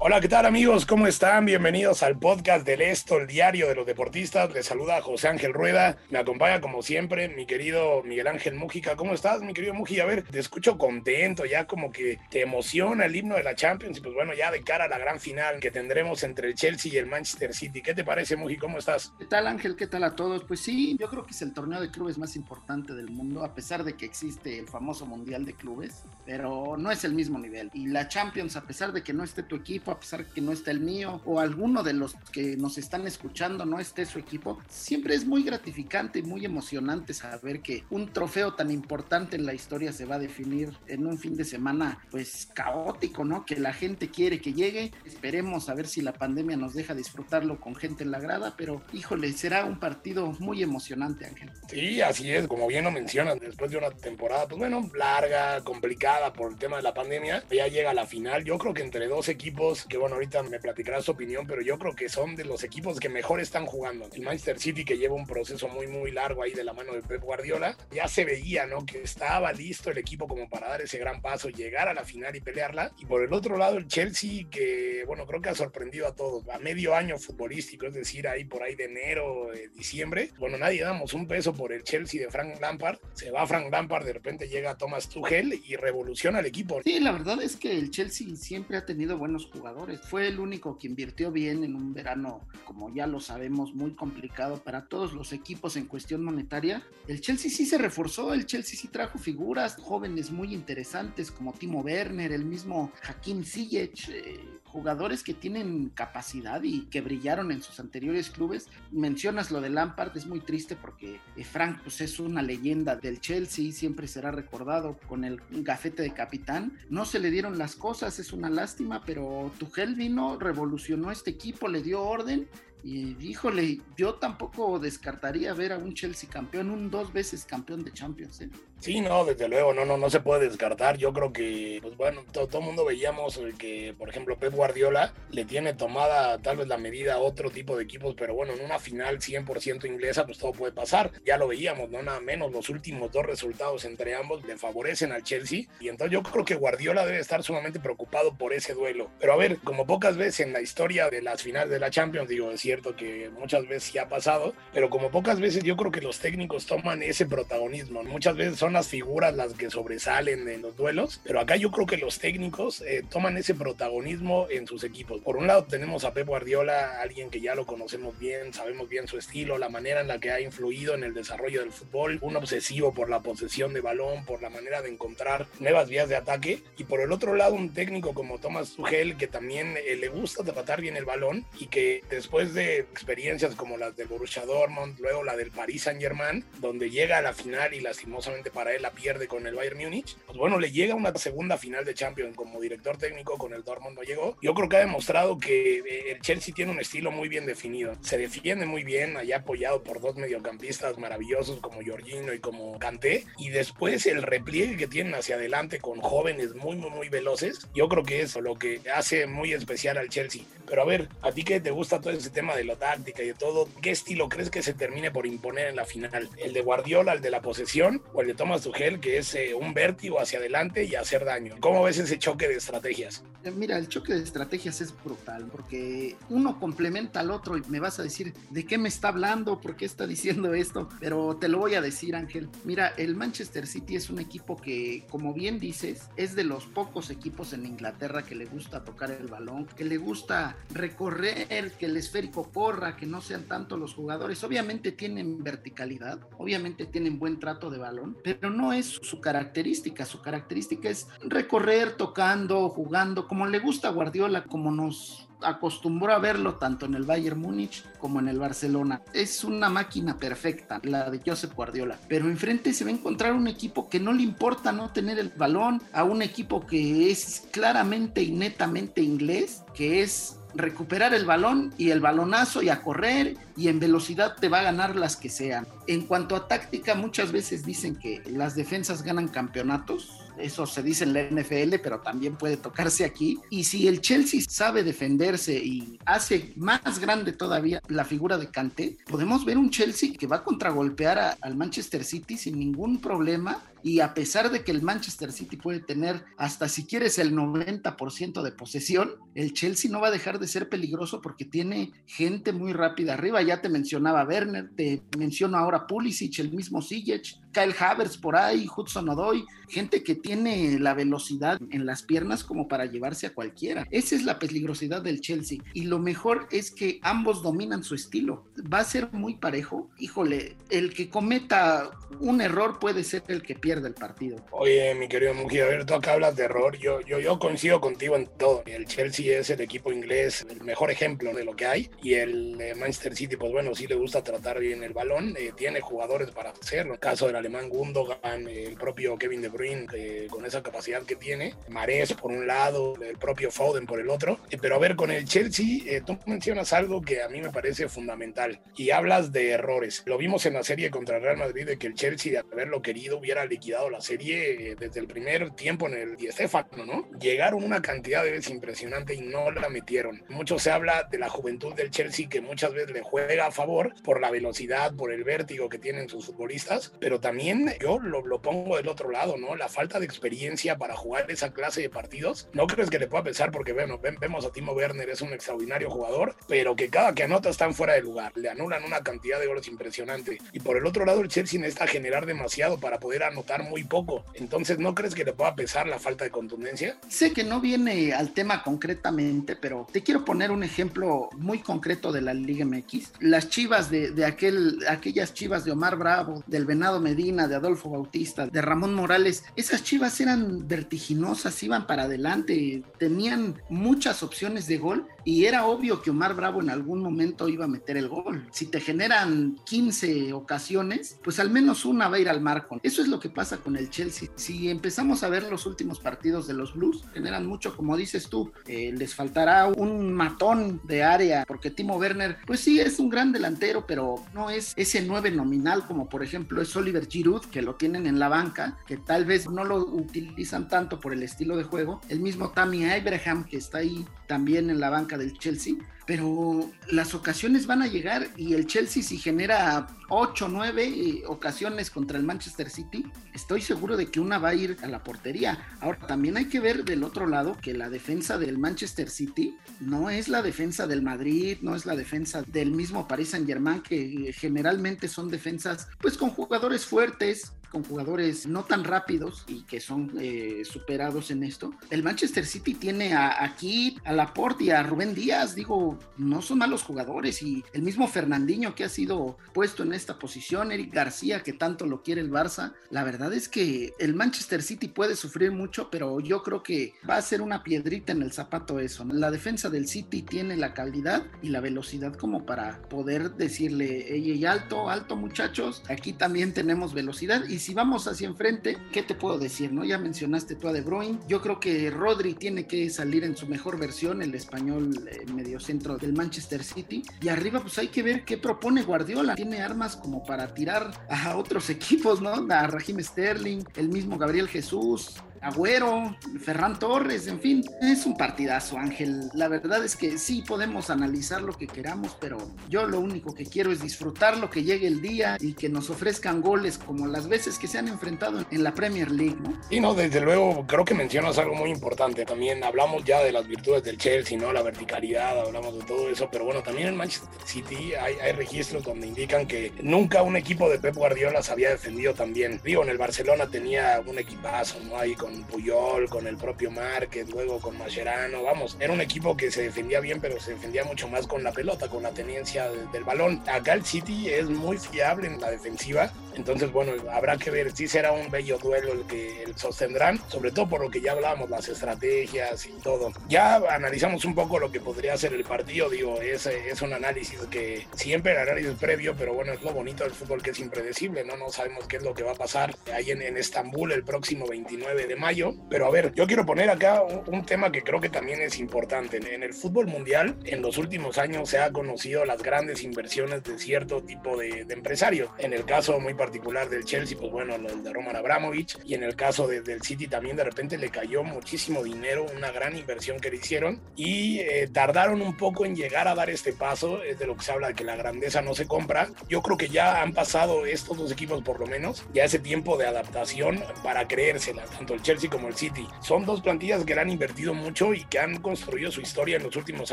Hola, 0.01 0.21
¿qué 0.21 0.29
tal 0.29 0.47
amigos? 0.47 0.87
¿Cómo 0.87 1.09
están? 1.09 1.45
Bienvenidos 1.45 2.05
al 2.05 2.17
podcast 2.17 2.65
del 2.65 2.83
Esto, 2.83 3.19
el 3.19 3.27
diario 3.27 3.67
de 3.67 3.75
los 3.75 3.85
deportistas. 3.85 4.49
Les 4.53 4.65
saluda 4.65 5.03
José 5.03 5.27
Ángel 5.27 5.53
Rueda. 5.53 5.97
Me 6.11 6.21
acompaña 6.21 6.61
como 6.61 6.83
siempre 6.83 7.29
mi 7.31 7.47
querido 7.47 8.05
Miguel 8.05 8.29
Ángel 8.29 8.55
Mújica. 8.55 8.95
¿Cómo 8.95 9.13
estás, 9.13 9.43
mi 9.43 9.53
querido 9.53 9.75
Mújica? 9.75 10.05
A 10.05 10.07
ver, 10.07 10.23
te 10.23 10.39
escucho 10.39 10.79
contento, 10.79 11.45
ya 11.47 11.67
como 11.67 11.91
que 11.91 12.21
te 12.31 12.43
emociona 12.43 13.07
el 13.07 13.17
himno 13.17 13.35
de 13.35 13.43
la 13.43 13.57
Champions 13.57 13.99
y 13.99 14.01
pues 14.01 14.15
bueno, 14.15 14.35
ya 14.35 14.53
de 14.53 14.63
cara 14.63 14.85
a 14.85 14.89
la 14.89 14.99
gran 14.99 15.19
final 15.19 15.59
que 15.59 15.73
tendremos 15.73 16.23
entre 16.23 16.47
el 16.47 16.55
Chelsea 16.55 16.93
y 16.95 16.97
el 16.97 17.07
Manchester 17.07 17.53
City. 17.53 17.83
¿Qué 17.83 17.93
te 17.93 18.05
parece, 18.05 18.37
Mújica? 18.37 18.61
¿Cómo 18.61 18.79
estás? 18.79 19.13
¿Qué 19.19 19.25
tal, 19.25 19.49
Ángel? 19.49 19.75
¿Qué 19.75 19.89
tal 19.89 20.05
a 20.05 20.15
todos? 20.15 20.45
Pues 20.45 20.61
sí, 20.61 20.97
yo 21.01 21.11
creo 21.11 21.25
que 21.25 21.33
es 21.33 21.43
el 21.43 21.53
torneo 21.53 21.81
de 21.81 21.91
clubes 21.91 22.19
más 22.19 22.37
importante 22.37 22.95
del 22.95 23.11
mundo, 23.11 23.43
a 23.43 23.53
pesar 23.53 23.83
de 23.83 23.95
que 23.95 24.07
existe 24.07 24.61
el 24.61 24.69
famoso 24.69 25.07
Mundial 25.07 25.45
de 25.45 25.55
Clubes, 25.55 26.05
pero 26.25 26.77
no 26.79 26.93
es 26.93 27.03
el 27.03 27.15
mismo 27.15 27.41
nivel. 27.41 27.69
Y 27.75 27.89
la 27.89 28.07
Champions, 28.07 28.55
a 28.55 28.63
pesar 28.63 28.93
de 28.93 29.03
que 29.03 29.13
no 29.13 29.25
esté 29.25 29.43
tu 29.43 29.57
equipo, 29.57 29.88
a 29.91 30.01
pesar 30.01 30.27
que 30.27 30.41
no 30.41 30.53
esté 30.53 30.71
el 30.71 30.81
mío 30.81 31.21
o 31.25 31.41
alguno 31.41 31.83
de 31.83 31.93
los 31.93 32.15
que 32.33 32.57
nos 32.57 32.79
están 32.79 33.07
escuchando 33.07 33.65
no 33.65 33.79
esté 33.79 34.07
su 34.07 34.19
equipo, 34.19 34.59
siempre 34.69 35.15
es 35.15 35.27
muy 35.27 35.43
gratificante 35.43 36.21
y 36.21 36.23
muy 36.23 36.45
emocionante 36.45 37.15
saber 37.15 37.61
que 37.61 37.85
un 37.91 38.13
trofeo 38.13 38.55
tan 38.55 38.71
importante 38.71 39.37
en 39.37 39.47
la 39.47 39.55
historia 39.55 39.93
se 39.93 40.05
va 40.05 40.17
a 40.17 40.19
definir 40.19 40.77
en 40.87 41.07
un 41.07 41.19
fin 41.19 41.37
de 41.37 41.45
semana 41.45 41.99
pues 42.11 42.49
caótico, 42.55 43.25
¿no? 43.25 43.45
Que 43.45 43.57
la 43.57 43.73
gente 43.73 44.11
quiere 44.11 44.41
que 44.41 44.53
llegue. 44.53 44.93
Esperemos 45.05 45.69
a 45.69 45.75
ver 45.75 45.87
si 45.87 46.01
la 46.01 46.13
pandemia 46.13 46.57
nos 46.57 46.75
deja 46.75 46.95
disfrutarlo 46.95 47.61
con 47.61 47.75
gente 47.75 48.05
en 48.05 48.11
la 48.11 48.21
grada, 48.21 48.55
pero 48.57 48.83
híjole, 48.93 49.33
será 49.33 49.65
un 49.65 49.79
partido 49.79 50.35
muy 50.39 50.63
emocionante, 50.63 51.27
Ángel. 51.27 51.51
Sí, 51.69 52.01
así 52.01 52.31
es, 52.31 52.47
como 52.47 52.67
bien 52.67 52.85
lo 52.85 52.91
mencionan, 52.91 53.39
después 53.39 53.71
de 53.71 53.79
una 53.79 53.91
temporada, 53.91 54.47
pues 54.47 54.59
bueno, 54.59 54.91
larga, 54.95 55.63
complicada 55.63 56.33
por 56.33 56.53
el 56.53 56.59
tema 56.59 56.77
de 56.77 56.83
la 56.83 56.95
pandemia, 56.95 57.45
ya 57.51 57.69
llega 57.69 57.95
la 57.95 58.07
final. 58.07 58.45
Yo 58.45 58.59
creo 58.59 58.75
que 58.75 58.83
entre 58.83 59.07
dos 59.09 59.29
equipos, 59.29 59.78
que 59.85 59.97
bueno, 59.97 60.17
ahorita 60.17 60.43
me 60.43 60.61
platicarás 60.61 61.05
su 61.05 61.13
opinión, 61.13 61.47
pero 61.47 61.63
yo 61.63 61.79
creo 61.79 61.95
que 61.95 62.09
son 62.09 62.37
de 62.37 62.45
los 62.45 62.65
equipos 62.65 62.99
que 63.01 63.09
mejor 63.09 63.41
están 63.41 63.67
jugando. 63.67 64.09
El 64.13 64.23
Manchester 64.23 64.59
City, 64.59 64.85
que 64.85 64.99
lleva 64.99 65.15
un 65.15 65.27
proceso 65.27 65.69
muy, 65.69 65.87
muy 65.87 66.11
largo 66.11 66.43
ahí 66.43 66.53
de 66.53 66.65
la 66.65 66.73
mano 66.73 66.95
de 66.95 67.03
Pep 67.03 67.23
Guardiola, 67.23 67.77
ya 67.91 68.09
se 68.09 68.25
veía, 68.25 68.67
¿no? 68.67 68.85
Que 68.85 69.03
estaba 69.03 69.53
listo 69.53 69.91
el 69.91 69.99
equipo 69.99 70.27
como 70.27 70.49
para 70.49 70.69
dar 70.69 70.83
ese 70.83 70.99
gran 70.99 71.21
paso, 71.21 71.49
llegar 71.49 71.89
a 71.89 71.95
la 71.95 72.05
final 72.05 72.35
y 72.37 72.41
pelearla. 72.41 72.93
Y 72.99 73.07
por 73.07 73.23
el 73.23 73.33
otro 73.33 73.57
lado, 73.57 73.79
el 73.79 73.87
Chelsea, 73.89 74.47
que, 74.51 75.05
bueno, 75.07 75.27
creo 75.27 75.41
que 75.41 75.51
ha 75.51 75.55
sorprendido 75.55 76.07
a 76.07 76.15
todos. 76.15 76.49
A 76.49 76.59
medio 76.59 76.95
año 76.95 77.19
futbolístico, 77.19 77.87
es 77.87 77.95
decir, 77.95 78.29
ahí 78.29 78.45
por 78.45 78.63
ahí 78.63 78.75
de 78.75 78.85
enero, 78.85 79.49
de 79.53 79.69
diciembre, 79.69 80.31
bueno, 80.39 80.59
nadie 80.59 80.83
damos 80.83 81.15
un 81.15 81.27
peso 81.27 81.55
por 81.55 81.73
el 81.73 81.83
Chelsea 81.83 82.21
de 82.21 82.31
Frank 82.31 82.61
Lampard. 82.61 82.99
Se 83.15 83.31
va 83.31 83.47
Frank 83.47 83.71
Lampard, 83.71 84.05
de 84.05 84.13
repente 84.13 84.49
llega 84.49 84.77
Thomas 84.77 85.09
Tuchel 85.09 85.61
y 85.65 85.77
revoluciona 85.77 86.41
el 86.41 86.47
equipo. 86.47 86.81
Sí, 86.83 87.01
la 87.01 87.13
verdad 87.13 87.43
es 87.43 87.57
que 87.57 87.73
el 87.73 87.91
Chelsea 87.91 88.35
siempre 88.37 88.77
ha 88.77 88.85
tenido 88.85 89.19
buenos 89.19 89.47
jugadores. 89.47 89.68
Fue 90.03 90.29
el 90.29 90.41
único 90.41 90.79
que 90.79 90.87
invirtió 90.87 91.31
bien 91.31 91.65
en 91.65 91.75
un 91.75 91.93
verano, 91.93 92.41
como 92.65 92.93
ya 92.95 93.07
lo 93.07 93.21
sabemos, 93.21 93.75
muy 93.75 93.95
complicado 93.95 94.63
para 94.63 94.87
todos 94.87 95.13
los 95.13 95.33
equipos 95.33 95.77
en 95.77 95.87
cuestión 95.87 96.25
monetaria. 96.25 96.83
El 97.07 97.21
Chelsea 97.21 97.51
sí 97.51 97.67
se 97.67 97.79
reforzó, 97.79 98.33
el 98.35 98.47
Chelsea 98.47 98.79
sí 98.79 98.89
trajo 98.89 99.19
figuras 99.19 99.77
jóvenes 99.77 100.31
muy 100.31 100.55
interesantes 100.55 101.31
como 101.31 101.53
Timo 101.53 101.81
Werner, 101.81 102.33
el 102.33 102.45
mismo 102.45 102.93
Hakim 103.03 103.45
Ziyech, 103.45 104.09
eh, 104.09 104.41
jugadores 104.69 105.23
que 105.23 105.35
tienen 105.35 105.91
capacidad 105.91 106.63
y 106.63 106.83
que 106.87 107.01
brillaron 107.01 107.51
en 107.51 107.63
sus 107.63 107.81
anteriores 107.81 108.31
clubes. 108.31 108.69
Mencionas 108.91 109.51
lo 109.51 109.61
de 109.61 109.71
Lampard, 109.71 110.17
es 110.17 110.27
muy 110.27 110.41
triste 110.41 110.77
porque 110.77 111.21
eh, 111.37 111.45
Frank 111.45 111.81
pues, 111.83 112.01
es 112.01 112.21
una 112.21 112.43
leyenda 112.43 112.97
del 112.97 113.21
Chelsea, 113.21 113.73
siempre 113.73 114.07
será 114.07 114.31
recordado 114.31 114.99
con 115.09 115.25
el 115.25 115.41
gafete 115.51 116.03
de 116.03 116.13
capitán. 116.13 116.79
No 116.91 117.05
se 117.05 117.19
le 117.19 117.31
dieron 117.31 117.59
las 117.59 117.77
cosas, 117.77 118.19
es 118.19 118.33
una 118.33 118.51
lástima, 118.51 119.03
pero 119.05 119.51
Tuchel 119.59 119.95
vino, 119.95 120.39
revolucionó 120.39 121.11
este 121.11 121.31
equipo, 121.31 121.69
le 121.69 121.83
dio 121.83 122.03
orden 122.03 122.49
y 122.85 123.17
híjole, 123.21 123.81
yo 123.97 124.15
tampoco 124.15 124.79
descartaría 124.79 125.53
ver 125.53 125.73
a 125.73 125.79
un 125.79 125.95
Chelsea 125.95 126.31
campeón, 126.31 126.71
un 126.71 126.91
dos 126.91 127.13
veces 127.13 127.45
campeón 127.45 127.83
de 127.85 127.93
Champions. 127.93 128.41
¿eh? 128.41 128.51
Sí, 128.81 129.01
no, 129.01 129.25
desde 129.25 129.49
luego, 129.49 129.75
no, 129.75 129.85
no, 129.85 129.97
no 129.97 130.09
se 130.09 130.21
puede 130.21 130.49
descartar. 130.49 130.99
Yo 130.99 131.13
creo 131.13 131.33
que, 131.33 131.81
pues 131.83 131.97
bueno, 131.97 132.23
todo 132.33 132.61
el 132.61 132.65
mundo 132.65 132.85
veíamos 132.85 133.41
que, 133.59 133.93
por 133.99 134.09
ejemplo, 134.09 134.39
Pep 134.39 134.55
Guardiola 134.55 135.13
le 135.33 135.45
tiene 135.45 135.75
tomada 135.75 136.39
tal 136.39 136.59
vez 136.59 136.69
la 136.69 136.79
medida 136.79 137.15
a 137.15 137.19
otro 137.19 137.51
tipo 137.51 137.77
de 137.77 137.83
equipos, 137.83 138.15
pero 138.17 138.35
bueno, 138.35 138.53
en 138.53 138.65
una 138.65 138.79
final 138.79 139.19
100% 139.19 139.85
inglesa, 139.85 140.25
pues 140.27 140.39
todo 140.39 140.53
puede 140.53 140.73
pasar. 140.73 141.11
Ya 141.27 141.39
lo 141.39 141.49
veíamos, 141.49 141.91
no 141.91 142.01
nada 142.03 142.21
menos, 142.21 142.53
los 142.53 142.69
últimos 142.69 143.11
dos 143.11 143.27
resultados 143.27 143.85
entre 143.85 144.15
ambos 144.15 144.45
le 144.45 144.57
favorecen 144.57 145.11
al 145.11 145.25
Chelsea. 145.25 145.65
Y 145.81 145.89
entonces 145.89 146.13
yo 146.13 146.23
creo 146.23 146.45
que 146.45 146.55
Guardiola 146.55 147.05
debe 147.05 147.19
estar 147.19 147.43
sumamente 147.43 147.81
preocupado 147.81 148.39
por 148.39 148.53
ese 148.53 148.75
duelo. 148.75 149.11
Pero 149.19 149.33
a 149.33 149.37
ver, 149.37 149.59
como 149.59 149.87
pocas 149.89 150.17
veces 150.17 150.47
en 150.47 150.53
la 150.53 150.61
historia 150.61 151.11
de 151.11 151.21
las 151.21 151.43
finales 151.43 151.71
de 151.71 151.81
la 151.81 151.91
Champions, 151.91 152.29
digo, 152.29 152.53
es 152.53 152.61
cierto 152.61 152.95
que 152.95 153.29
muchas 153.31 153.67
veces 153.67 153.93
ya 153.93 154.03
ha 154.03 154.09
pasado, 154.09 154.55
pero 154.73 154.89
como 154.89 155.11
pocas 155.11 155.41
veces 155.41 155.65
yo 155.65 155.77
creo 155.77 155.91
que 155.91 156.01
los 156.01 156.21
técnicos 156.21 156.65
toman 156.67 157.03
ese 157.03 157.27
protagonismo. 157.27 158.05
Muchas 158.05 158.37
veces 158.37 158.57
son 158.57 158.68
las 158.73 158.89
figuras 158.89 159.35
las 159.35 159.55
que 159.55 159.71
sobresalen 159.71 160.49
en 160.49 160.63
los 160.63 160.77
duelos, 160.77 161.21
pero 161.25 161.41
acá 161.41 161.57
yo 161.57 161.71
creo 161.71 161.87
que 161.87 161.97
los 161.97 162.19
técnicos 162.19 162.81
eh, 162.83 163.05
toman 163.09 163.37
ese 163.37 163.55
protagonismo 163.55 164.47
en 164.51 164.67
sus 164.67 164.85
equipos. 164.85 165.21
Por 165.21 165.37
un 165.37 165.47
lado 165.47 165.65
tenemos 165.65 166.05
a 166.05 166.13
Pep 166.13 166.27
Guardiola, 166.27 167.01
alguien 167.01 167.31
que 167.31 167.41
ya 167.41 167.55
lo 167.55 167.67
conocemos 167.67 168.19
bien, 168.19 168.53
sabemos 168.53 168.89
bien 168.89 169.09
su 169.09 169.19
estilo, 169.19 169.59
la 169.59 169.69
manera 169.69 170.01
en 170.01 170.09
la 170.09 170.19
que 170.19 170.31
ha 170.31 170.41
influido 170.41 170.95
en 170.95 171.05
el 171.05 171.15
desarrollo 171.15 171.61
del 171.61 171.73
fútbol, 171.73 172.19
un 172.21 172.37
obsesivo 172.37 172.93
por 172.93 173.11
la 173.11 173.21
posesión 173.21 173.73
de 173.73 173.81
balón, 173.81 174.25
por 174.25 174.43
la 174.43 174.51
manera 174.51 174.83
de 174.83 174.91
encontrar 174.91 175.47
nuevas 175.61 175.89
vías 175.89 176.09
de 176.09 176.17
ataque, 176.17 176.63
y 176.77 176.85
por 176.85 177.01
el 177.01 177.13
otro 177.13 177.35
lado 177.35 177.55
un 177.55 177.73
técnico 177.73 178.15
como 178.15 178.39
Thomas 178.39 178.75
Tuchel 178.75 179.17
que 179.17 179.27
también 179.27 179.77
eh, 179.77 179.97
le 179.97 180.09
gusta 180.09 180.45
tratar 180.45 180.81
bien 180.81 180.97
el 180.97 181.05
balón 181.05 181.45
y 181.59 181.67
que 181.67 182.03
después 182.11 182.55
de 182.55 182.79
experiencias 182.79 183.55
como 183.55 183.77
las 183.77 183.97
del 183.97 184.09
Borussia 184.09 184.45
Dortmund, 184.45 184.99
luego 184.99 185.25
la 185.25 185.37
del 185.37 185.51
Paris 185.51 185.83
Saint 185.83 186.01
Germain, 186.01 186.45
donde 186.59 186.91
llega 186.91 187.19
a 187.19 187.23
la 187.23 187.33
final 187.33 187.75
y 187.75 187.81
lastimosamente 187.81 188.51
para 188.59 188.75
él 188.75 188.83
la 188.83 188.91
pierde 188.91 189.29
con 189.29 189.47
el 189.47 189.55
Bayern 189.55 189.79
Múnich, 189.79 190.17
pues 190.27 190.37
bueno, 190.37 190.59
le 190.59 190.73
llega 190.73 190.97
una 190.97 191.15
segunda 191.15 191.57
final 191.57 191.85
de 191.85 191.95
Champions 191.95 192.35
como 192.35 192.61
director 192.61 192.97
técnico, 192.97 193.39
con 193.39 193.55
el 193.55 193.63
Dortmund 193.63 193.97
no 193.97 194.03
llegó. 194.03 194.37
Yo 194.43 194.53
creo 194.53 194.69
que 194.69 194.79
ha 194.79 194.81
demostrado 194.81 195.39
que 195.39 195.79
eh, 195.79 196.11
el 196.11 196.21
Chelsea 196.23 196.53
tiene 196.53 196.73
un 196.73 196.81
estilo 196.81 197.13
muy 197.13 197.29
bien 197.29 197.47
definido, 197.47 197.95
se 198.01 198.19
defiende 198.19 198.67
muy 198.67 198.83
bien, 198.83 199.17
allá 199.17 199.37
apoyado 199.37 199.85
por 199.85 200.01
dos 200.01 200.17
mediocampistas 200.17 200.99
maravillosos 200.99 201.61
como 201.61 201.85
Jorginho 201.87 202.35
y 202.35 202.41
como 202.41 202.77
Kanté, 202.81 203.27
y 203.37 203.51
después 203.51 204.07
el 204.07 204.23
repliegue 204.23 204.77
que 204.77 204.89
tienen 204.89 205.15
hacia 205.15 205.37
adelante 205.37 205.79
con 205.79 206.01
jóvenes 206.01 206.57
muy, 206.57 206.75
muy, 206.75 206.91
muy 206.91 207.09
veloces, 207.09 207.69
yo 207.77 207.89
creo 207.89 208.03
que 208.03 208.23
es 208.23 208.35
lo 208.35 208.57
que 208.57 208.81
hace 208.93 209.29
muy 209.29 209.53
especial 209.53 209.99
al 209.99 210.09
Chelsea. 210.09 210.43
Pero 210.67 210.83
a 210.83 210.85
ver, 210.85 211.09
a 211.23 211.33
ti 211.33 211.45
que 211.45 211.61
te 211.61 211.71
gusta 211.71 212.01
todo 212.01 212.13
ese 212.13 212.29
tema 212.31 212.55
de 212.55 212.65
la 212.65 212.77
táctica 212.77 213.23
y 213.23 213.29
de 213.29 213.35
todo, 213.35 213.69
¿qué 213.81 213.91
estilo 213.91 214.29
crees 214.29 214.51
que 214.51 214.63
se 214.63 214.75
termine 214.75 215.11
por 215.11 215.27
imponer 215.27 215.69
en 215.69 215.77
la 215.77 215.87
final? 215.87 216.29
¿El 216.37 216.53
de 216.53 216.61
Guardiola, 216.61 217.15
el 217.15 217.23
de 217.23 217.31
la 217.31 217.41
posesión, 217.41 218.03
o 218.13 218.21
el 218.21 218.27
de 218.27 218.35
Thomas 218.49 218.63
Tuchel, 218.63 218.99
que 218.99 219.19
es 219.19 219.35
eh, 219.35 219.53
un 219.53 219.75
vértigo 219.75 220.19
hacia 220.19 220.39
adelante 220.39 220.85
y 220.85 220.95
hacer 220.95 221.27
daño? 221.27 221.57
¿Cómo 221.61 221.83
ves 221.83 221.99
ese 221.99 222.19
choque 222.19 222.49
de 222.49 222.55
estrategias? 222.55 223.23
Eh, 223.45 223.51
Mira, 223.51 223.77
el 223.77 223.89
choque 223.89 224.15
de 224.15 224.23
estrategias 224.23 224.81
es 224.81 224.95
brutal 225.05 225.49
porque 225.53 226.17
uno 226.31 226.59
complementa 226.59 227.21
al 227.21 227.31
otro 227.31 227.59
y 227.59 227.63
me 227.69 227.79
vas 227.79 227.99
a 227.99 228.05
decir, 228.05 228.33
¿de 228.49 228.65
qué 228.65 228.79
me 228.79 228.89
está 228.89 229.09
hablando? 229.09 229.61
¿Por 229.61 229.77
qué 229.77 229.85
está 229.85 230.07
diciendo 230.07 230.55
esto? 230.55 230.89
Pero 230.99 231.37
te 231.37 231.49
lo 231.49 231.59
voy 231.59 231.75
a 231.75 231.83
decir, 231.83 232.17
Ángel. 232.17 232.49
Mira, 232.65 232.95
el 232.97 233.17
Manchester 233.17 233.67
City 233.67 233.97
es 233.97 234.09
un 234.09 234.19
equipo 234.19 234.57
que, 234.57 235.05
como 235.11 235.35
bien 235.35 235.59
dices, 235.59 236.09
es 236.17 236.35
de 236.35 236.45
los 236.45 236.65
pocos 236.65 237.11
equipos 237.11 237.53
en 237.53 237.67
Inglaterra 237.67 238.23
que 238.23 238.35
le 238.35 238.47
gusta 238.47 238.83
tocar 238.83 239.11
el 239.11 239.27
balón, 239.27 239.67
que 239.67 239.85
le 239.85 239.99
gusta 239.99 240.57
recorrer, 240.73 241.73
que 241.79 241.85
el 241.85 241.99
esférico 241.99 242.51
corra, 242.51 242.97
que 242.97 243.05
no 243.05 243.21
sean 243.21 243.43
tanto 243.43 243.77
los 243.77 243.93
jugadores. 243.93 244.43
Obviamente 244.43 244.93
tienen 244.93 245.45
verticalidad, 245.45 246.21
obviamente 246.39 246.87
tienen 246.87 247.19
buen 247.19 247.39
trato 247.39 247.69
de 247.69 247.77
balón, 247.77 248.17
pero 248.25 248.38
pero 248.41 248.53
no 248.53 248.73
es 248.73 248.99
su 249.03 249.21
característica. 249.21 250.05
Su 250.05 250.21
característica 250.21 250.89
es 250.89 251.09
recorrer, 251.21 251.93
tocando, 251.93 252.69
jugando, 252.71 253.27
como 253.27 253.47
le 253.47 253.59
gusta 253.59 253.91
Guardiola, 253.91 254.45
como 254.45 254.71
nos 254.71 255.29
acostumbró 255.43 256.13
a 256.13 256.19
verlo 256.19 256.55
tanto 256.55 256.87
en 256.87 256.95
el 256.95 257.05
Bayern 257.05 257.41
Múnich 257.41 257.85
como 257.99 258.21
en 258.21 258.29
el 258.29 258.39
Barcelona. 258.39 259.03
Es 259.13 259.45
una 259.45 259.69
máquina 259.69 260.17
perfecta, 260.17 260.81
la 260.83 261.11
de 261.11 261.21
Josep 261.25 261.55
Guardiola. 261.55 261.99
Pero 262.09 262.27
enfrente 262.27 262.73
se 262.73 262.85
va 262.85 262.91
a 262.91 262.95
encontrar 262.95 263.33
un 263.33 263.47
equipo 263.47 263.89
que 263.89 264.01
no 264.01 264.13
le 264.13 264.23
importa 264.23 264.73
no 264.73 264.91
tener 264.91 265.19
el 265.19 265.31
balón, 265.31 265.83
a 265.93 266.05
un 266.05 266.23
equipo 266.23 266.67
que 266.67 267.11
es 267.11 267.49
claramente 267.53 268.23
y 268.23 268.33
netamente 268.33 269.03
inglés, 269.03 269.63
que 269.75 270.03
es 270.03 270.39
recuperar 270.55 271.15
el 271.15 271.25
balón 271.25 271.73
y 271.79 271.91
el 271.91 272.01
balonazo 272.01 272.63
y 272.63 272.69
a 272.69 272.83
correr 272.83 273.37
y 273.57 273.69
en 273.69 273.81
velocidad 273.81 274.37
te 274.37 274.49
va 274.49 274.61
a 274.61 274.65
ganar 274.65 274.97
las 274.97 275.17
que 275.17 275.29
sean. 275.29 275.67
En 275.89 276.03
cuanto 276.03 276.37
a 276.37 276.47
táctica, 276.47 276.95
muchas 276.95 277.33
veces 277.33 277.65
dicen 277.65 277.97
que 277.97 278.23
las 278.27 278.55
defensas 278.55 279.03
ganan 279.03 279.27
campeonatos 279.27 280.29
eso 280.39 280.67
se 280.67 280.83
dice 280.83 281.05
en 281.05 281.13
la 281.13 281.23
NFL, 281.23 281.81
pero 281.83 282.01
también 282.01 282.37
puede 282.37 282.57
tocarse 282.57 283.05
aquí. 283.05 283.41
Y 283.51 283.65
si 283.65 283.89
el 283.89 284.01
Chelsea 284.01 284.41
sabe 284.49 284.83
defenderse 284.83 285.55
y 285.55 285.99
hace 286.05 286.53
más 286.57 286.99
grande 286.99 287.33
todavía 287.33 287.81
la 287.89 288.05
figura 288.05 288.39
de 288.39 288.51
Kanté, 288.51 288.99
podemos 289.09 289.45
ver 289.45 289.59
un 289.59 289.71
Chelsea 289.71 290.13
que 290.19 290.27
va 290.27 290.37
a 290.37 290.45
contragolpear 290.45 291.37
al 291.41 291.57
Manchester 291.57 292.05
City 292.05 292.37
sin 292.37 292.59
ningún 292.59 293.01
problema 293.01 293.63
y 293.83 294.01
a 294.01 294.15
pesar 294.15 294.51
de 294.51 294.65
que 294.65 294.73
el 294.73 294.83
Manchester 294.83 295.33
City 295.33 295.57
puede 295.57 295.81
tener 295.81 296.25
hasta 296.37 296.69
si 296.69 296.85
quieres 296.85 297.19
el 297.19 297.33
90% 297.33 298.43
de 298.43 298.51
posesión, 298.53 299.15
el 299.35 299.53
Chelsea 299.53 299.91
no 299.91 300.01
va 300.01 300.09
a 300.09 300.13
dejar 300.13 300.39
de 300.39 300.49
ser 300.49 300.69
peligroso 300.69 301.21
porque 301.21 301.45
tiene 301.45 301.93
gente 302.07 302.53
muy 302.53 302.73
rápida 302.73 303.15
arriba. 303.15 303.41
Ya 303.43 303.61
te 303.61 303.69
mencionaba 303.69 304.25
Werner, 304.25 304.71
te 304.75 305.03
menciono 305.17 305.59
ahora 305.59 305.78
Pulisic, 305.87 306.39
el 306.39 306.53
mismo 306.53 306.83
Sijic, 306.83 307.37
Kyle 307.53 307.75
Havertz 307.79 308.17
por 308.17 308.37
ahí, 308.37 308.69
Hudson 308.75 309.09
Odoi, 309.09 309.45
gente 309.69 310.03
que 310.03 310.15
tiene 310.15 310.79
la 310.79 310.95
velocidad 310.95 311.61
en 311.71 311.87
las 311.87 312.03
piernas 312.03 312.45
como 312.45 312.69
para 312.69 312.87
llevarse 312.87 313.27
a 313.27 313.35
cualquiera. 313.35 313.87
Esa 313.91 314.17
es 314.17 314.25
la 314.25 314.39
peligrosidad 314.39 315.03
del 315.03 315.21
Chelsea 315.21 315.59
y 315.75 315.83
lo 315.83 315.99
mejor 315.99 316.47
es 316.51 316.71
que 316.71 316.99
ambos 317.03 317.43
dominan 317.43 317.83
su 317.83 317.95
estilo. 317.95 318.45
Va 318.73 318.81
a 318.81 318.85
ser 318.85 319.13
muy 319.13 319.37
parejo. 319.37 319.91
Híjole, 319.99 320.57
el 320.71 320.95
que 320.95 321.09
cometa 321.09 321.91
un 322.21 322.41
error 322.41 322.79
puede 322.79 323.05
ser 323.05 323.23
el 323.29 323.43
que 323.43 323.55
pierde 323.55 323.83
del 323.83 323.95
partido. 323.95 324.37
Oye, 324.51 324.95
mi 324.95 325.09
querido 325.09 325.35
Muji, 325.35 325.61
a 325.61 325.67
ver, 325.67 325.85
tú 325.85 325.95
acá 325.95 326.15
hablas 326.15 326.37
de 326.37 326.45
error. 326.45 326.77
Yo, 326.79 327.01
yo, 327.03 327.19
yo 327.21 327.39
coincido 327.39 327.81
contigo 327.81 328.17
en 328.17 328.27
todo. 328.27 328.63
El 328.67 328.87
Chelsea 328.87 329.39
es 329.39 329.51
el 329.51 329.61
equipo 329.61 329.93
inglés, 329.93 330.47
el 330.49 330.63
mejor 330.63 330.91
ejemplo 330.91 331.33
de 331.35 331.45
lo 331.45 331.55
que 331.55 331.67
hay. 331.67 331.91
Y 332.03 332.15
el 332.15 332.57
Manchester 332.77 333.15
City, 333.15 333.37
pues 333.37 333.53
bueno, 333.53 333.75
sí 333.75 333.87
le 333.87 333.95
gusta 333.95 334.23
tratar 334.23 334.59
bien 334.59 334.83
el 334.83 334.93
balón. 334.93 335.35
Eh, 335.39 335.53
tiene 335.57 335.68
jugadores 335.81 336.31
para 336.31 336.51
hacerlo. 336.51 336.95
El 336.95 337.01
caso 337.01 337.27
del 337.27 337.37
alemán 337.37 337.69
Gundogan, 337.69 338.49
el 338.49 338.75
propio 338.75 339.17
Kevin 339.17 339.43
De 339.43 339.49
Bruyne, 339.49 339.87
con 340.29 340.45
esa 340.45 340.63
capacidad 340.63 341.03
que 341.03 341.17
tiene. 341.17 341.55
Mares 341.69 342.13
por 342.15 342.31
un 342.31 342.47
lado, 342.47 342.95
el 343.03 343.17
propio 343.17 343.51
Foden 343.51 343.87
por 343.87 344.01
el 344.01 344.09
otro. 344.09 344.39
Eh, 344.51 344.59
pero 344.61 344.77
a 344.77 344.79
ver, 344.79 344.97
con 344.97 345.11
el 345.11 345.25
Chelsea, 345.25 345.83
eh, 345.87 346.03
tú 346.05 346.19
mencionas 346.27 346.73
algo 346.73 347.03
que 347.03 347.23
a 347.23 347.29
mí 347.29 347.41
me 347.41 347.51
parece 347.51 347.89
fundamental. 347.89 348.61
Y 348.77 348.91
hablas 348.91 349.33
de 349.33 349.51
errores. 349.51 350.03
Lo 350.07 350.19
vimos 350.19 350.47
en 350.47 350.55
la 350.55 350.63
serie 350.63 350.91
contra 350.91 351.19
Real 351.19 351.37
Madrid, 351.37 351.67
de 351.67 351.79
que 351.79 351.87
el 351.87 351.95
Chelsea, 351.95 352.33
de 352.33 352.39
haberlo 352.39 352.83
querido, 352.83 353.19
hubiera 353.19 353.45
liquidado 353.45 353.91
la 353.91 354.01
serie 354.01 354.77
desde 354.79 355.01
el 355.01 355.07
primer 355.07 355.51
tiempo 355.51 355.87
en 355.89 355.95
el 355.95 356.17
Di 356.17 356.31
Stefano, 356.31 356.87
¿no? 356.87 357.09
Llegaron 357.19 357.65
una 357.65 357.83
cantidad 357.83 358.25
de 358.25 358.33
veces 358.33 358.51
impresionante 358.51 359.15
y 359.15 359.21
no 359.21 359.51
la 359.51 359.69
metieron. 359.69 360.23
Mucho 360.29 360.59
se 360.59 360.71
habla 360.71 361.09
de 361.11 361.19
la 361.19 361.29
juventud 361.29 361.75
del 361.75 361.91
Chelsea 361.91 362.29
que 362.29 362.41
muchas 362.41 362.73
veces 362.73 362.91
le 362.91 363.03
juega 363.03 363.47
a 363.47 363.51
favor 363.51 363.93
por 364.03 364.21
la 364.21 364.31
velocidad, 364.31 364.95
por 364.95 365.13
el 365.13 365.25
vértigo 365.25 365.58
que 365.67 365.79
tienen 365.79 366.11
sus 366.11 366.27
futbolistas, 366.27 366.93
pero 367.01 367.21
también 367.21 367.73
yo 367.81 367.99
lo, 367.99 368.27
lo 368.27 368.43
pongo 368.43 368.77
del 368.77 368.89
otro 368.89 369.11
lado, 369.11 369.39
¿no? 369.39 369.57
La 369.57 369.71
falta 369.71 369.99
de 369.99 370.05
experiencia 370.05 370.77
para 370.77 370.95
jugar 370.95 371.31
esa 371.31 371.55
clase 371.55 371.81
de 371.81 371.89
partidos. 371.89 372.49
No 372.53 372.67
crees 372.67 372.91
que 372.91 372.99
le 372.99 373.07
pueda 373.07 373.25
pesar 373.25 373.51
porque 373.51 373.73
bueno, 373.73 373.99
vemos 374.21 374.45
a 374.45 374.53
Timo 374.53 374.73
Werner, 374.73 375.09
es 375.09 375.23
un 375.23 375.33
extraordinario 375.33 375.91
jugador, 375.91 376.37
pero 376.49 376.77
que 376.77 376.91
cada 376.91 377.15
que 377.15 377.23
anota 377.23 377.49
están 377.49 377.75
fuera 377.75 377.95
de 377.95 378.03
lugar, 378.03 378.33
le 378.37 378.51
anulan 378.51 378.85
una 378.85 379.01
cantidad 379.01 379.41
de 379.41 379.47
goles 379.47 379.69
impresionante. 379.69 380.39
Y 380.53 380.61
por 380.61 380.77
el 380.77 380.87
otro 380.87 381.05
lado, 381.05 381.21
el 381.21 381.29
Chelsea 381.29 381.61
necesita 381.61 381.87
generar 381.87 382.27
demasiado 382.27 382.79
para 382.79 382.99
poder 382.99 383.23
anotar 383.23 383.63
muy 383.63 383.85
poco. 383.85 384.25
Entonces, 384.35 384.79
¿no 384.79 384.95
crees 384.95 385.15
que 385.15 385.25
le 385.25 385.33
pueda 385.33 385.55
pesar 385.55 385.87
la 385.87 385.99
falta 385.99 386.25
de 386.25 386.31
contundencia? 386.31 386.99
Sé 387.09 387.33
que 387.33 387.45
no 387.45 387.61
viene 387.61 388.13
al 388.13 388.33
tema 388.33 388.63
concretamente, 388.63 389.57
pero 389.57 389.87
te 389.93 390.03
quiero 390.03 390.25
poner 390.25 390.51
un 390.51 390.63
ejemplo 390.63 391.31
muy 391.37 391.61
concreto 391.61 392.13
de 392.13 392.21
la 392.21 392.35
Liga 392.35 392.65
MX. 392.65 393.13
Las 393.21 393.49
chivas 393.49 393.91
de, 393.91 394.11
de 394.11 394.25
aquel, 394.25 394.79
aquellas 394.89 395.35
chivas 395.35 395.48
de 395.49 395.73
Omar 395.73 395.97
Bravo, 395.97 396.45
del 396.47 396.67
Venado 396.67 397.01
Medina, 397.01 397.49
de 397.49 397.55
Adolfo 397.55 397.89
Bautista, 397.89 398.47
de 398.47 398.61
Ramón 398.61 398.93
Morales, 398.95 399.45
esas 399.57 399.83
chivas 399.83 400.21
eran 400.21 400.69
vertiginosas, 400.69 401.63
iban 401.63 401.87
para 401.87 402.03
adelante, 402.03 402.83
tenían 402.99 403.61
muchas 403.71 404.23
opciones 404.23 404.67
de 404.67 404.77
gol 404.77 405.07
y 405.29 405.45
era 405.45 405.67
obvio 405.67 406.01
que 406.01 406.09
Omar 406.09 406.35
Bravo 406.35 406.63
en 406.63 406.71
algún 406.71 407.03
momento 407.03 407.51
iba 407.51 407.67
a 407.67 407.69
meter 407.69 407.99
el 407.99 408.09
gol. 408.09 408.47
Si 408.51 408.65
te 408.65 408.81
generan 408.81 409.59
15 409.67 410.33
ocasiones, 410.33 411.21
pues 411.23 411.39
al 411.39 411.51
menos 411.51 411.85
una 411.85 412.09
va 412.09 412.17
a 412.17 412.21
ir 412.21 412.31
al 412.31 412.41
marco. 412.41 412.81
Eso 412.83 413.03
es 413.03 413.09
lo 413.09 413.21
que 413.21 413.29
pasa 413.29 413.59
con 413.59 413.77
el 413.77 413.91
Chelsea. 413.91 414.31
Si 414.37 414.71
empezamos 414.71 415.23
a 415.23 415.29
ver 415.29 415.43
los 415.51 415.67
últimos 415.67 416.01
partidos 416.01 416.47
de 416.47 416.55
los 416.55 416.73
Blues, 416.73 417.05
generan 417.13 417.45
mucho, 417.45 417.77
como 417.77 417.95
dices 417.99 418.31
tú, 418.31 418.53
eh, 418.67 418.91
les 418.97 419.15
faltará 419.15 419.67
un 419.67 420.15
matón 420.15 420.81
de 420.85 421.03
área, 421.03 421.45
porque 421.47 421.71
Timo 421.71 421.99
Werner, 421.99 422.39
pues 422.47 422.61
sí, 422.61 422.81
es 422.81 422.99
un 422.99 423.11
gran 423.11 423.31
delantero, 423.31 423.85
pero 423.87 424.25
no 424.33 424.49
es 424.49 424.73
ese 424.77 425.03
9 425.03 425.31
nominal 425.33 425.87
como 425.87 426.09
por 426.09 426.23
ejemplo 426.23 426.63
es 426.63 426.75
Oliver 426.75 427.07
Giroud, 427.07 427.43
que 427.51 427.61
lo 427.61 427.75
tienen 427.75 428.07
en 428.07 428.19
la 428.19 428.31
banca, 428.31 428.79
que 428.87 428.97
tal 428.97 429.27
vez 429.27 429.47
no 429.51 429.65
lo 429.65 429.77
utilizan 429.77 430.69
tanto 430.69 430.99
por 430.99 431.13
el 431.13 431.23
estilo 431.23 431.59
de 431.59 431.65
juego. 431.65 432.01
El 432.09 432.21
mismo 432.21 432.49
Tammy 432.53 432.87
Abraham, 432.87 433.45
que 433.45 433.59
está 433.59 433.79
ahí 433.79 434.07
también 434.27 434.71
en 434.71 434.81
la 434.81 434.89
banca 434.89 435.18
del 435.19 435.37
Chelsea 435.39 435.75
pero 436.09 436.71
las 436.91 437.15
ocasiones 437.15 437.67
van 437.67 437.83
a 437.83 437.87
llegar 437.87 438.29
y 438.35 438.55
el 438.55 438.67
Chelsea 438.67 439.03
si 439.03 439.19
genera 439.19 439.89
8 440.09 440.47
o 440.47 440.49
9 440.49 441.25
ocasiones 441.27 441.91
contra 441.91 442.17
el 442.17 442.25
Manchester 442.25 442.71
City, 442.71 443.05
estoy 443.35 443.61
seguro 443.61 443.95
de 443.95 444.07
que 444.07 444.19
una 444.19 444.39
va 444.39 444.49
a 444.49 444.55
ir 444.55 444.79
a 444.83 444.87
la 444.87 445.05
portería. 445.05 445.69
Ahora, 445.81 445.99
también 446.07 446.39
hay 446.39 446.47
que 446.47 446.61
ver 446.61 446.87
del 446.87 447.05
otro 447.05 447.27
lado 447.27 447.59
que 447.61 447.75
la 447.75 447.91
defensa 447.91 448.39
del 448.39 448.57
Manchester 448.57 449.11
City 449.11 449.59
no 449.81 450.09
es 450.09 450.29
la 450.29 450.41
defensa 450.41 450.87
del 450.87 451.03
Madrid, 451.03 451.59
no 451.61 451.77
es 451.77 451.85
la 451.85 451.95
defensa 451.95 452.41
del 452.41 452.71
mismo 452.71 453.07
Paris 453.07 453.29
Saint 453.29 453.47
Germain, 453.47 453.83
que 453.83 454.33
generalmente 454.33 455.09
son 455.09 455.29
defensas 455.29 455.89
pues 456.01 456.17
con 456.17 456.31
jugadores 456.31 456.87
fuertes, 456.87 457.53
con 457.71 457.85
jugadores 457.85 458.47
no 458.47 458.65
tan 458.65 458.85
rápidos 458.85 459.45
y 459.47 459.63
que 459.63 459.81
son 459.81 460.13
eh, 460.21 460.63
superados 460.65 461.31
en 461.31 461.43
esto. 461.43 461.73
El 461.91 462.03
Manchester 462.03 462.47
City 462.47 462.75
tiene 462.75 463.13
a, 463.15 463.43
aquí 463.43 463.99
a 464.05 464.13
Laporte 464.13 464.65
y 464.65 464.71
a 464.71 464.83
Rubén 464.83 465.15
Díaz, 465.15 465.55
digo, 465.55 465.99
no 466.17 466.43
son 466.43 466.59
malos 466.59 466.83
jugadores 466.83 467.43
y 467.43 467.65
el 467.73 467.83
mismo 467.83 468.09
Fernandinho 468.09 468.75
que 468.75 468.85
ha 468.85 468.89
sido 468.89 469.39
puesto 469.53 469.83
en 469.83 469.93
esta 469.93 470.19
posición, 470.19 470.73
Eric 470.73 470.93
García 470.93 471.43
que 471.43 471.53
tanto 471.53 471.87
lo 471.87 472.03
quiere 472.03 472.21
el 472.21 472.31
Barça, 472.31 472.73
la 472.91 473.05
verdad 473.05 473.33
es 473.33 473.49
que 473.49 473.93
el 473.99 474.15
Manchester 474.15 474.63
City 474.63 474.89
puede 474.89 475.17
sufrir 475.17 475.53
mucho, 475.53 475.91
pero 475.91 476.21
yo 476.21 476.43
creo 476.43 476.63
que 476.63 476.95
va 477.09 477.17
a 477.17 477.23
ser 477.23 477.43
una 477.43 477.63
piedrita 477.63 478.13
en 478.13 478.23
el 478.23 478.33
zapato 478.33 478.79
eso. 478.81 479.05
La 479.05 479.31
defensa 479.31 479.69
del 479.69 479.89
City 479.89 480.23
tiene 480.23 480.57
la 480.57 480.75
calidad 480.75 481.27
y 481.43 481.49
la 481.49 481.61
velocidad 481.61 482.15
como 482.15 482.47
para 482.47 482.83
poder 482.83 483.33
decirle, 483.33 484.15
ey, 484.15 484.45
alto, 484.45 484.91
alto 484.91 485.17
muchachos, 485.17 485.83
aquí 485.89 486.13
también 486.13 486.53
tenemos 486.53 486.95
velocidad 486.95 487.45
y 487.59 487.61
si 487.61 487.75
vamos 487.75 488.07
hacia 488.07 488.29
enfrente, 488.29 488.79
¿qué 488.93 489.03
te 489.03 489.17
puedo 489.17 489.37
decir? 489.37 489.73
no 489.73 489.85
Ya 489.85 489.99
mencionaste 489.99 490.55
tú 490.55 490.69
a 490.69 490.73
De 490.73 490.81
Bruyne. 490.81 491.19
Yo 491.27 491.43
creo 491.43 491.59
que 491.59 491.91
Rodri 491.91 492.35
tiene 492.35 492.69
que 492.69 492.89
salir 492.89 493.25
en 493.25 493.37
su 493.37 493.49
mejor 493.49 493.81
versión, 493.81 494.23
el 494.23 494.33
español 494.37 495.09
eh, 495.11 495.25
medio 495.33 495.59
centro 495.59 495.97
del 495.97 496.13
Manchester 496.13 496.63
City. 496.63 497.03
Y 497.21 497.29
arriba, 497.29 497.59
pues 497.59 497.77
hay 497.79 497.89
que 497.89 498.05
ver 498.05 498.25
qué 498.25 498.39
propone 498.39 498.85
Guardiola. 498.85 499.35
Tiene 499.35 499.61
armas 499.61 499.97
como 499.97 500.23
para 500.23 500.55
tirar 500.55 501.05
a 501.11 501.37
otros 501.37 501.69
equipos, 501.79 502.23
¿no? 502.23 502.47
A 502.49 502.67
Raheem 502.69 503.03
Sterling, 503.03 503.65
el 503.75 503.89
mismo 503.89 504.17
Gabriel 504.19 504.47
Jesús, 504.47 505.17
Agüero, 505.41 506.17
Ferran 506.41 506.79
Torres, 506.79 507.27
en 507.27 507.41
fin, 507.41 507.65
es 507.81 508.07
un 508.07 508.17
partidazo, 508.17 508.79
Ángel. 508.79 509.31
La 509.35 509.49
verdad 509.49 509.85
es 509.85 509.97
que 509.97 510.19
sí 510.19 510.43
podemos 510.47 510.91
analizar 510.91 511.43
lo 511.43 511.53
que 511.53 511.67
queramos, 511.67 512.17
pero 512.21 512.39
yo 512.69 512.87
lo 512.87 513.01
único 513.01 513.35
que 513.35 513.47
quiero 513.47 513.73
es 513.73 513.81
disfrutar 513.81 514.37
lo 514.39 514.51
que 514.51 514.63
llegue 514.63 514.87
el 514.87 515.01
día 515.01 515.37
y 515.41 515.55
que 515.55 515.69
nos 515.69 515.91
ofrezcan 515.91 516.41
goles 516.41 516.79
como 516.79 517.07
las 517.07 517.29
veces 517.29 517.59
que 517.59 517.67
se 517.67 517.79
han 517.79 517.89
enfrentado 517.89 518.45
en 518.51 518.63
la 518.63 518.75
Premier 518.75 519.11
League, 519.11 519.37
¿no? 519.41 519.59
Y 519.71 519.81
no, 519.81 519.95
desde 519.95 520.21
luego 520.21 520.67
creo 520.67 520.85
que 520.85 520.95
mencionas 520.95 521.39
algo 521.39 521.55
muy 521.55 521.71
importante. 521.71 522.25
También 522.25 522.65
hablamos 522.65 523.05
ya 523.05 523.23
de 523.23 523.33
las 523.33 523.47
virtudes 523.47 523.85
del 523.85 523.99
Chelsea, 523.99 524.39
¿no? 524.39 524.53
La 524.53 524.63
verticalidad, 524.63 525.41
hablamos 525.41 525.79
de 525.79 525.85
todo 525.85 526.11
eso, 526.11 526.29
pero 526.31 526.45
bueno, 526.45 526.63
también 526.63 526.89
en 526.89 526.97
Manchester 526.97 527.29
City 527.45 527.95
hay, 527.95 528.15
hay 528.23 528.33
registros 528.33 528.83
donde 528.83 529.07
indican 529.07 529.47
que 529.47 529.73
nunca 529.83 530.23
un 530.23 530.37
equipo 530.37 530.69
de 530.69 530.79
Pep 530.79 530.95
Guardiola 530.95 531.43
se 531.43 531.53
había 531.53 531.71
defendido 531.71 532.15
tan 532.15 532.33
bien. 532.33 532.61
Digo, 532.65 532.83
en 532.83 532.91
el 532.91 532.99
Barcelona 532.99 533.47
tenía 533.47 534.03
un 534.05 534.19
equipazo, 534.19 534.79
¿no? 534.81 534.97
Ahí 534.97 535.15
con 535.15 535.28
con 535.29 535.43
Puyol, 535.45 536.09
con 536.09 536.27
el 536.27 536.37
propio 536.37 536.71
Márquez, 536.71 537.29
luego 537.31 537.61
con 537.61 537.77
Mascherano, 537.77 538.43
vamos, 538.43 538.77
era 538.81 538.93
un 538.93 539.01
equipo 539.01 539.37
que 539.37 539.51
se 539.51 539.63
defendía 539.63 540.01
bien, 540.01 540.21
pero 540.21 540.41
se 540.41 540.53
defendía 540.53 540.85
mucho 540.85 541.09
más 541.09 541.27
con 541.27 541.43
la 541.43 541.53
pelota, 541.53 541.89
con 541.89 542.03
la 542.03 542.11
tenencia 542.11 542.71
del 542.71 543.05
balón. 543.05 543.43
Acá 543.47 543.75
el 543.75 543.85
City 543.85 544.31
es 544.31 544.49
muy 544.49 544.79
fiable 544.79 545.27
en 545.27 545.41
la 545.41 545.51
defensiva 545.51 546.11
Entonces, 546.35 546.71
bueno, 546.73 546.93
habrá 547.11 547.37
que 547.37 547.51
ver 547.51 547.73
si 547.75 547.89
será 547.89 548.13
un 548.13 548.31
bello 548.31 548.59
duelo 548.59 548.93
el 548.93 549.07
que 549.07 549.45
sostendrán, 549.57 550.21
sobre 550.29 550.51
todo 550.51 550.69
por 550.69 550.81
lo 550.81 550.91
que 550.91 551.01
ya 551.01 551.13
hablábamos, 551.13 551.51
las 551.51 551.69
estrategias 551.69 552.67
y 552.67 552.73
todo. 552.83 553.13
Ya 553.29 553.57
analizamos 553.71 554.25
un 554.25 554.35
poco 554.35 554.59
lo 554.59 554.71
que 554.71 554.81
podría 554.81 555.17
ser 555.17 555.33
el 555.35 555.45
partido, 555.45 555.91
digo, 555.91 556.21
es, 556.21 556.47
es 556.47 556.83
un 556.83 556.93
análisis 556.93 557.39
que 557.51 557.87
siempre 557.95 558.33
el 558.33 558.39
análisis 558.39 558.75
previo, 558.75 559.15
pero 559.17 559.35
bueno, 559.35 559.53
es 559.53 559.63
lo 559.63 559.73
bonito 559.73 560.05
del 560.05 560.13
fútbol 560.13 560.43
que 560.43 560.51
es 560.51 560.61
impredecible, 560.61 561.25
¿no? 561.25 561.37
No 561.37 561.51
sabemos 561.51 561.87
qué 561.87 561.97
es 561.97 562.03
lo 562.03 562.15
que 562.15 562.23
va 562.23 562.33
a 562.33 562.37
pasar 562.37 562.75
ahí 562.95 563.11
en, 563.11 563.23
en 563.23 563.37
Estambul 563.37 563.93
el 563.93 564.05
próximo 564.05 564.47
29 564.47 565.07
de 565.07 565.17
mayo. 565.17 565.55
Pero 565.69 565.87
a 565.87 565.91
ver, 565.91 566.13
yo 566.15 566.27
quiero 566.27 566.47
poner 566.47 566.71
acá 566.71 567.03
un, 567.03 567.45
tema 567.45 567.73
que 567.73 567.83
creo 567.83 568.01
que 568.01 568.11
también 568.11 568.43
es 568.43 568.59
importante. 568.59 569.17
En, 569.17 569.43
el 569.43 569.55
fútbol 569.55 569.87
mundial, 569.87 570.37
en 570.45 570.61
los 570.61 570.77
últimos 570.79 571.19
años 571.19 571.49
se 571.49 571.59
ha 571.59 571.73
conocido 571.73 572.25
las 572.25 572.43
grandes 572.43 572.83
inversiones 572.83 573.43
de 573.45 573.59
cierto 573.59 574.03
tipo 574.03 574.37
de, 574.37 574.65
de 574.65 574.75
empresarios. 574.75 575.31
En 575.39 575.53
el 575.53 575.65
caso 575.65 575.99
muy 575.99 576.15
particular 576.15 576.28
del 576.31 576.85
Chelsea, 576.85 577.17
pues 577.19 577.31
bueno, 577.31 577.55
el 577.55 577.83
de 577.83 577.93
Roman 577.93 578.17
Abramovich, 578.17 578.79
y 578.85 578.95
en 578.95 579.03
el 579.03 579.17
caso 579.17 579.47
del 579.47 579.83
City 579.83 580.07
también 580.07 580.37
de 580.37 580.45
repente 580.45 580.79
le 580.79 580.91
cayó 580.91 581.23
muchísimo 581.23 581.83
dinero, 581.83 582.27
una 582.37 582.51
gran 582.51 582.77
inversión 582.77 583.19
que 583.19 583.31
le 583.31 583.37
hicieron, 583.37 583.81
y 583.97 584.39
eh, 584.41 584.69
tardaron 584.73 585.23
un 585.23 585.37
poco 585.37 585.65
en 585.65 585.75
llegar 585.75 586.09
a 586.09 586.15
dar 586.15 586.31
este 586.31 586.53
paso, 586.53 587.03
es 587.03 587.19
de 587.19 587.27
lo 587.27 587.37
que 587.37 587.45
se 587.45 587.53
habla 587.53 587.69
de 587.69 587.75
que 587.75 587.85
la 587.85 587.97
grandeza 587.97 588.43
no 588.43 588.55
se 588.55 588.67
compra. 588.67 589.09
Yo 589.29 589.43
creo 589.43 589.57
que 589.57 589.69
ya 589.69 590.03
han 590.03 590.13
pasado 590.13 590.67
estos 590.67 590.97
dos 590.97 591.13
equipos 591.13 591.43
por 591.43 591.61
lo 591.61 591.67
menos, 591.67 592.05
ya 592.13 592.25
ese 592.25 592.39
tiempo 592.39 592.77
de 592.77 592.87
adaptación 592.87 593.63
para 593.83 594.07
creérsela, 594.07 594.65
tanto 594.65 594.95
el 594.95 595.03
Chelsea 595.03 595.31
como 595.31 595.49
el 595.49 595.55
City. 595.55 595.87
Son 596.01 596.25
dos 596.25 596.41
plantillas 596.41 596.85
que 596.85 596.95
han 596.99 597.11
invertido 597.11 597.55
mucho 597.55 597.95
y 597.95 598.05
que 598.05 598.19
han 598.19 598.41
construido 598.41 598.91
su 598.91 599.01
historia 599.01 599.37
en 599.37 599.45
los 599.45 599.57
últimos 599.57 599.93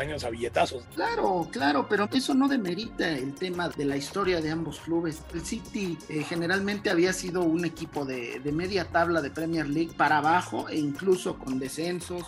años 0.00 0.24
a 0.24 0.30
billetazos. 0.30 0.84
Claro, 0.94 1.48
claro, 1.52 1.86
pero 1.88 2.08
eso 2.12 2.34
no 2.34 2.48
demerita 2.48 3.08
el 3.08 3.34
tema 3.34 3.68
de 3.68 3.84
la 3.84 3.96
historia 3.96 4.40
de 4.40 4.50
ambos 4.50 4.80
clubes. 4.80 5.22
El 5.32 5.44
City 5.44 5.96
generalmente 6.24 6.90
había 6.90 7.12
sido 7.12 7.42
un 7.42 7.64
equipo 7.64 8.04
de, 8.04 8.40
de 8.40 8.52
media 8.52 8.86
tabla 8.86 9.22
de 9.22 9.30
Premier 9.30 9.68
League 9.68 9.92
para 9.96 10.18
abajo 10.18 10.68
e 10.68 10.78
incluso 10.78 11.38
con 11.38 11.58
descensos 11.58 12.24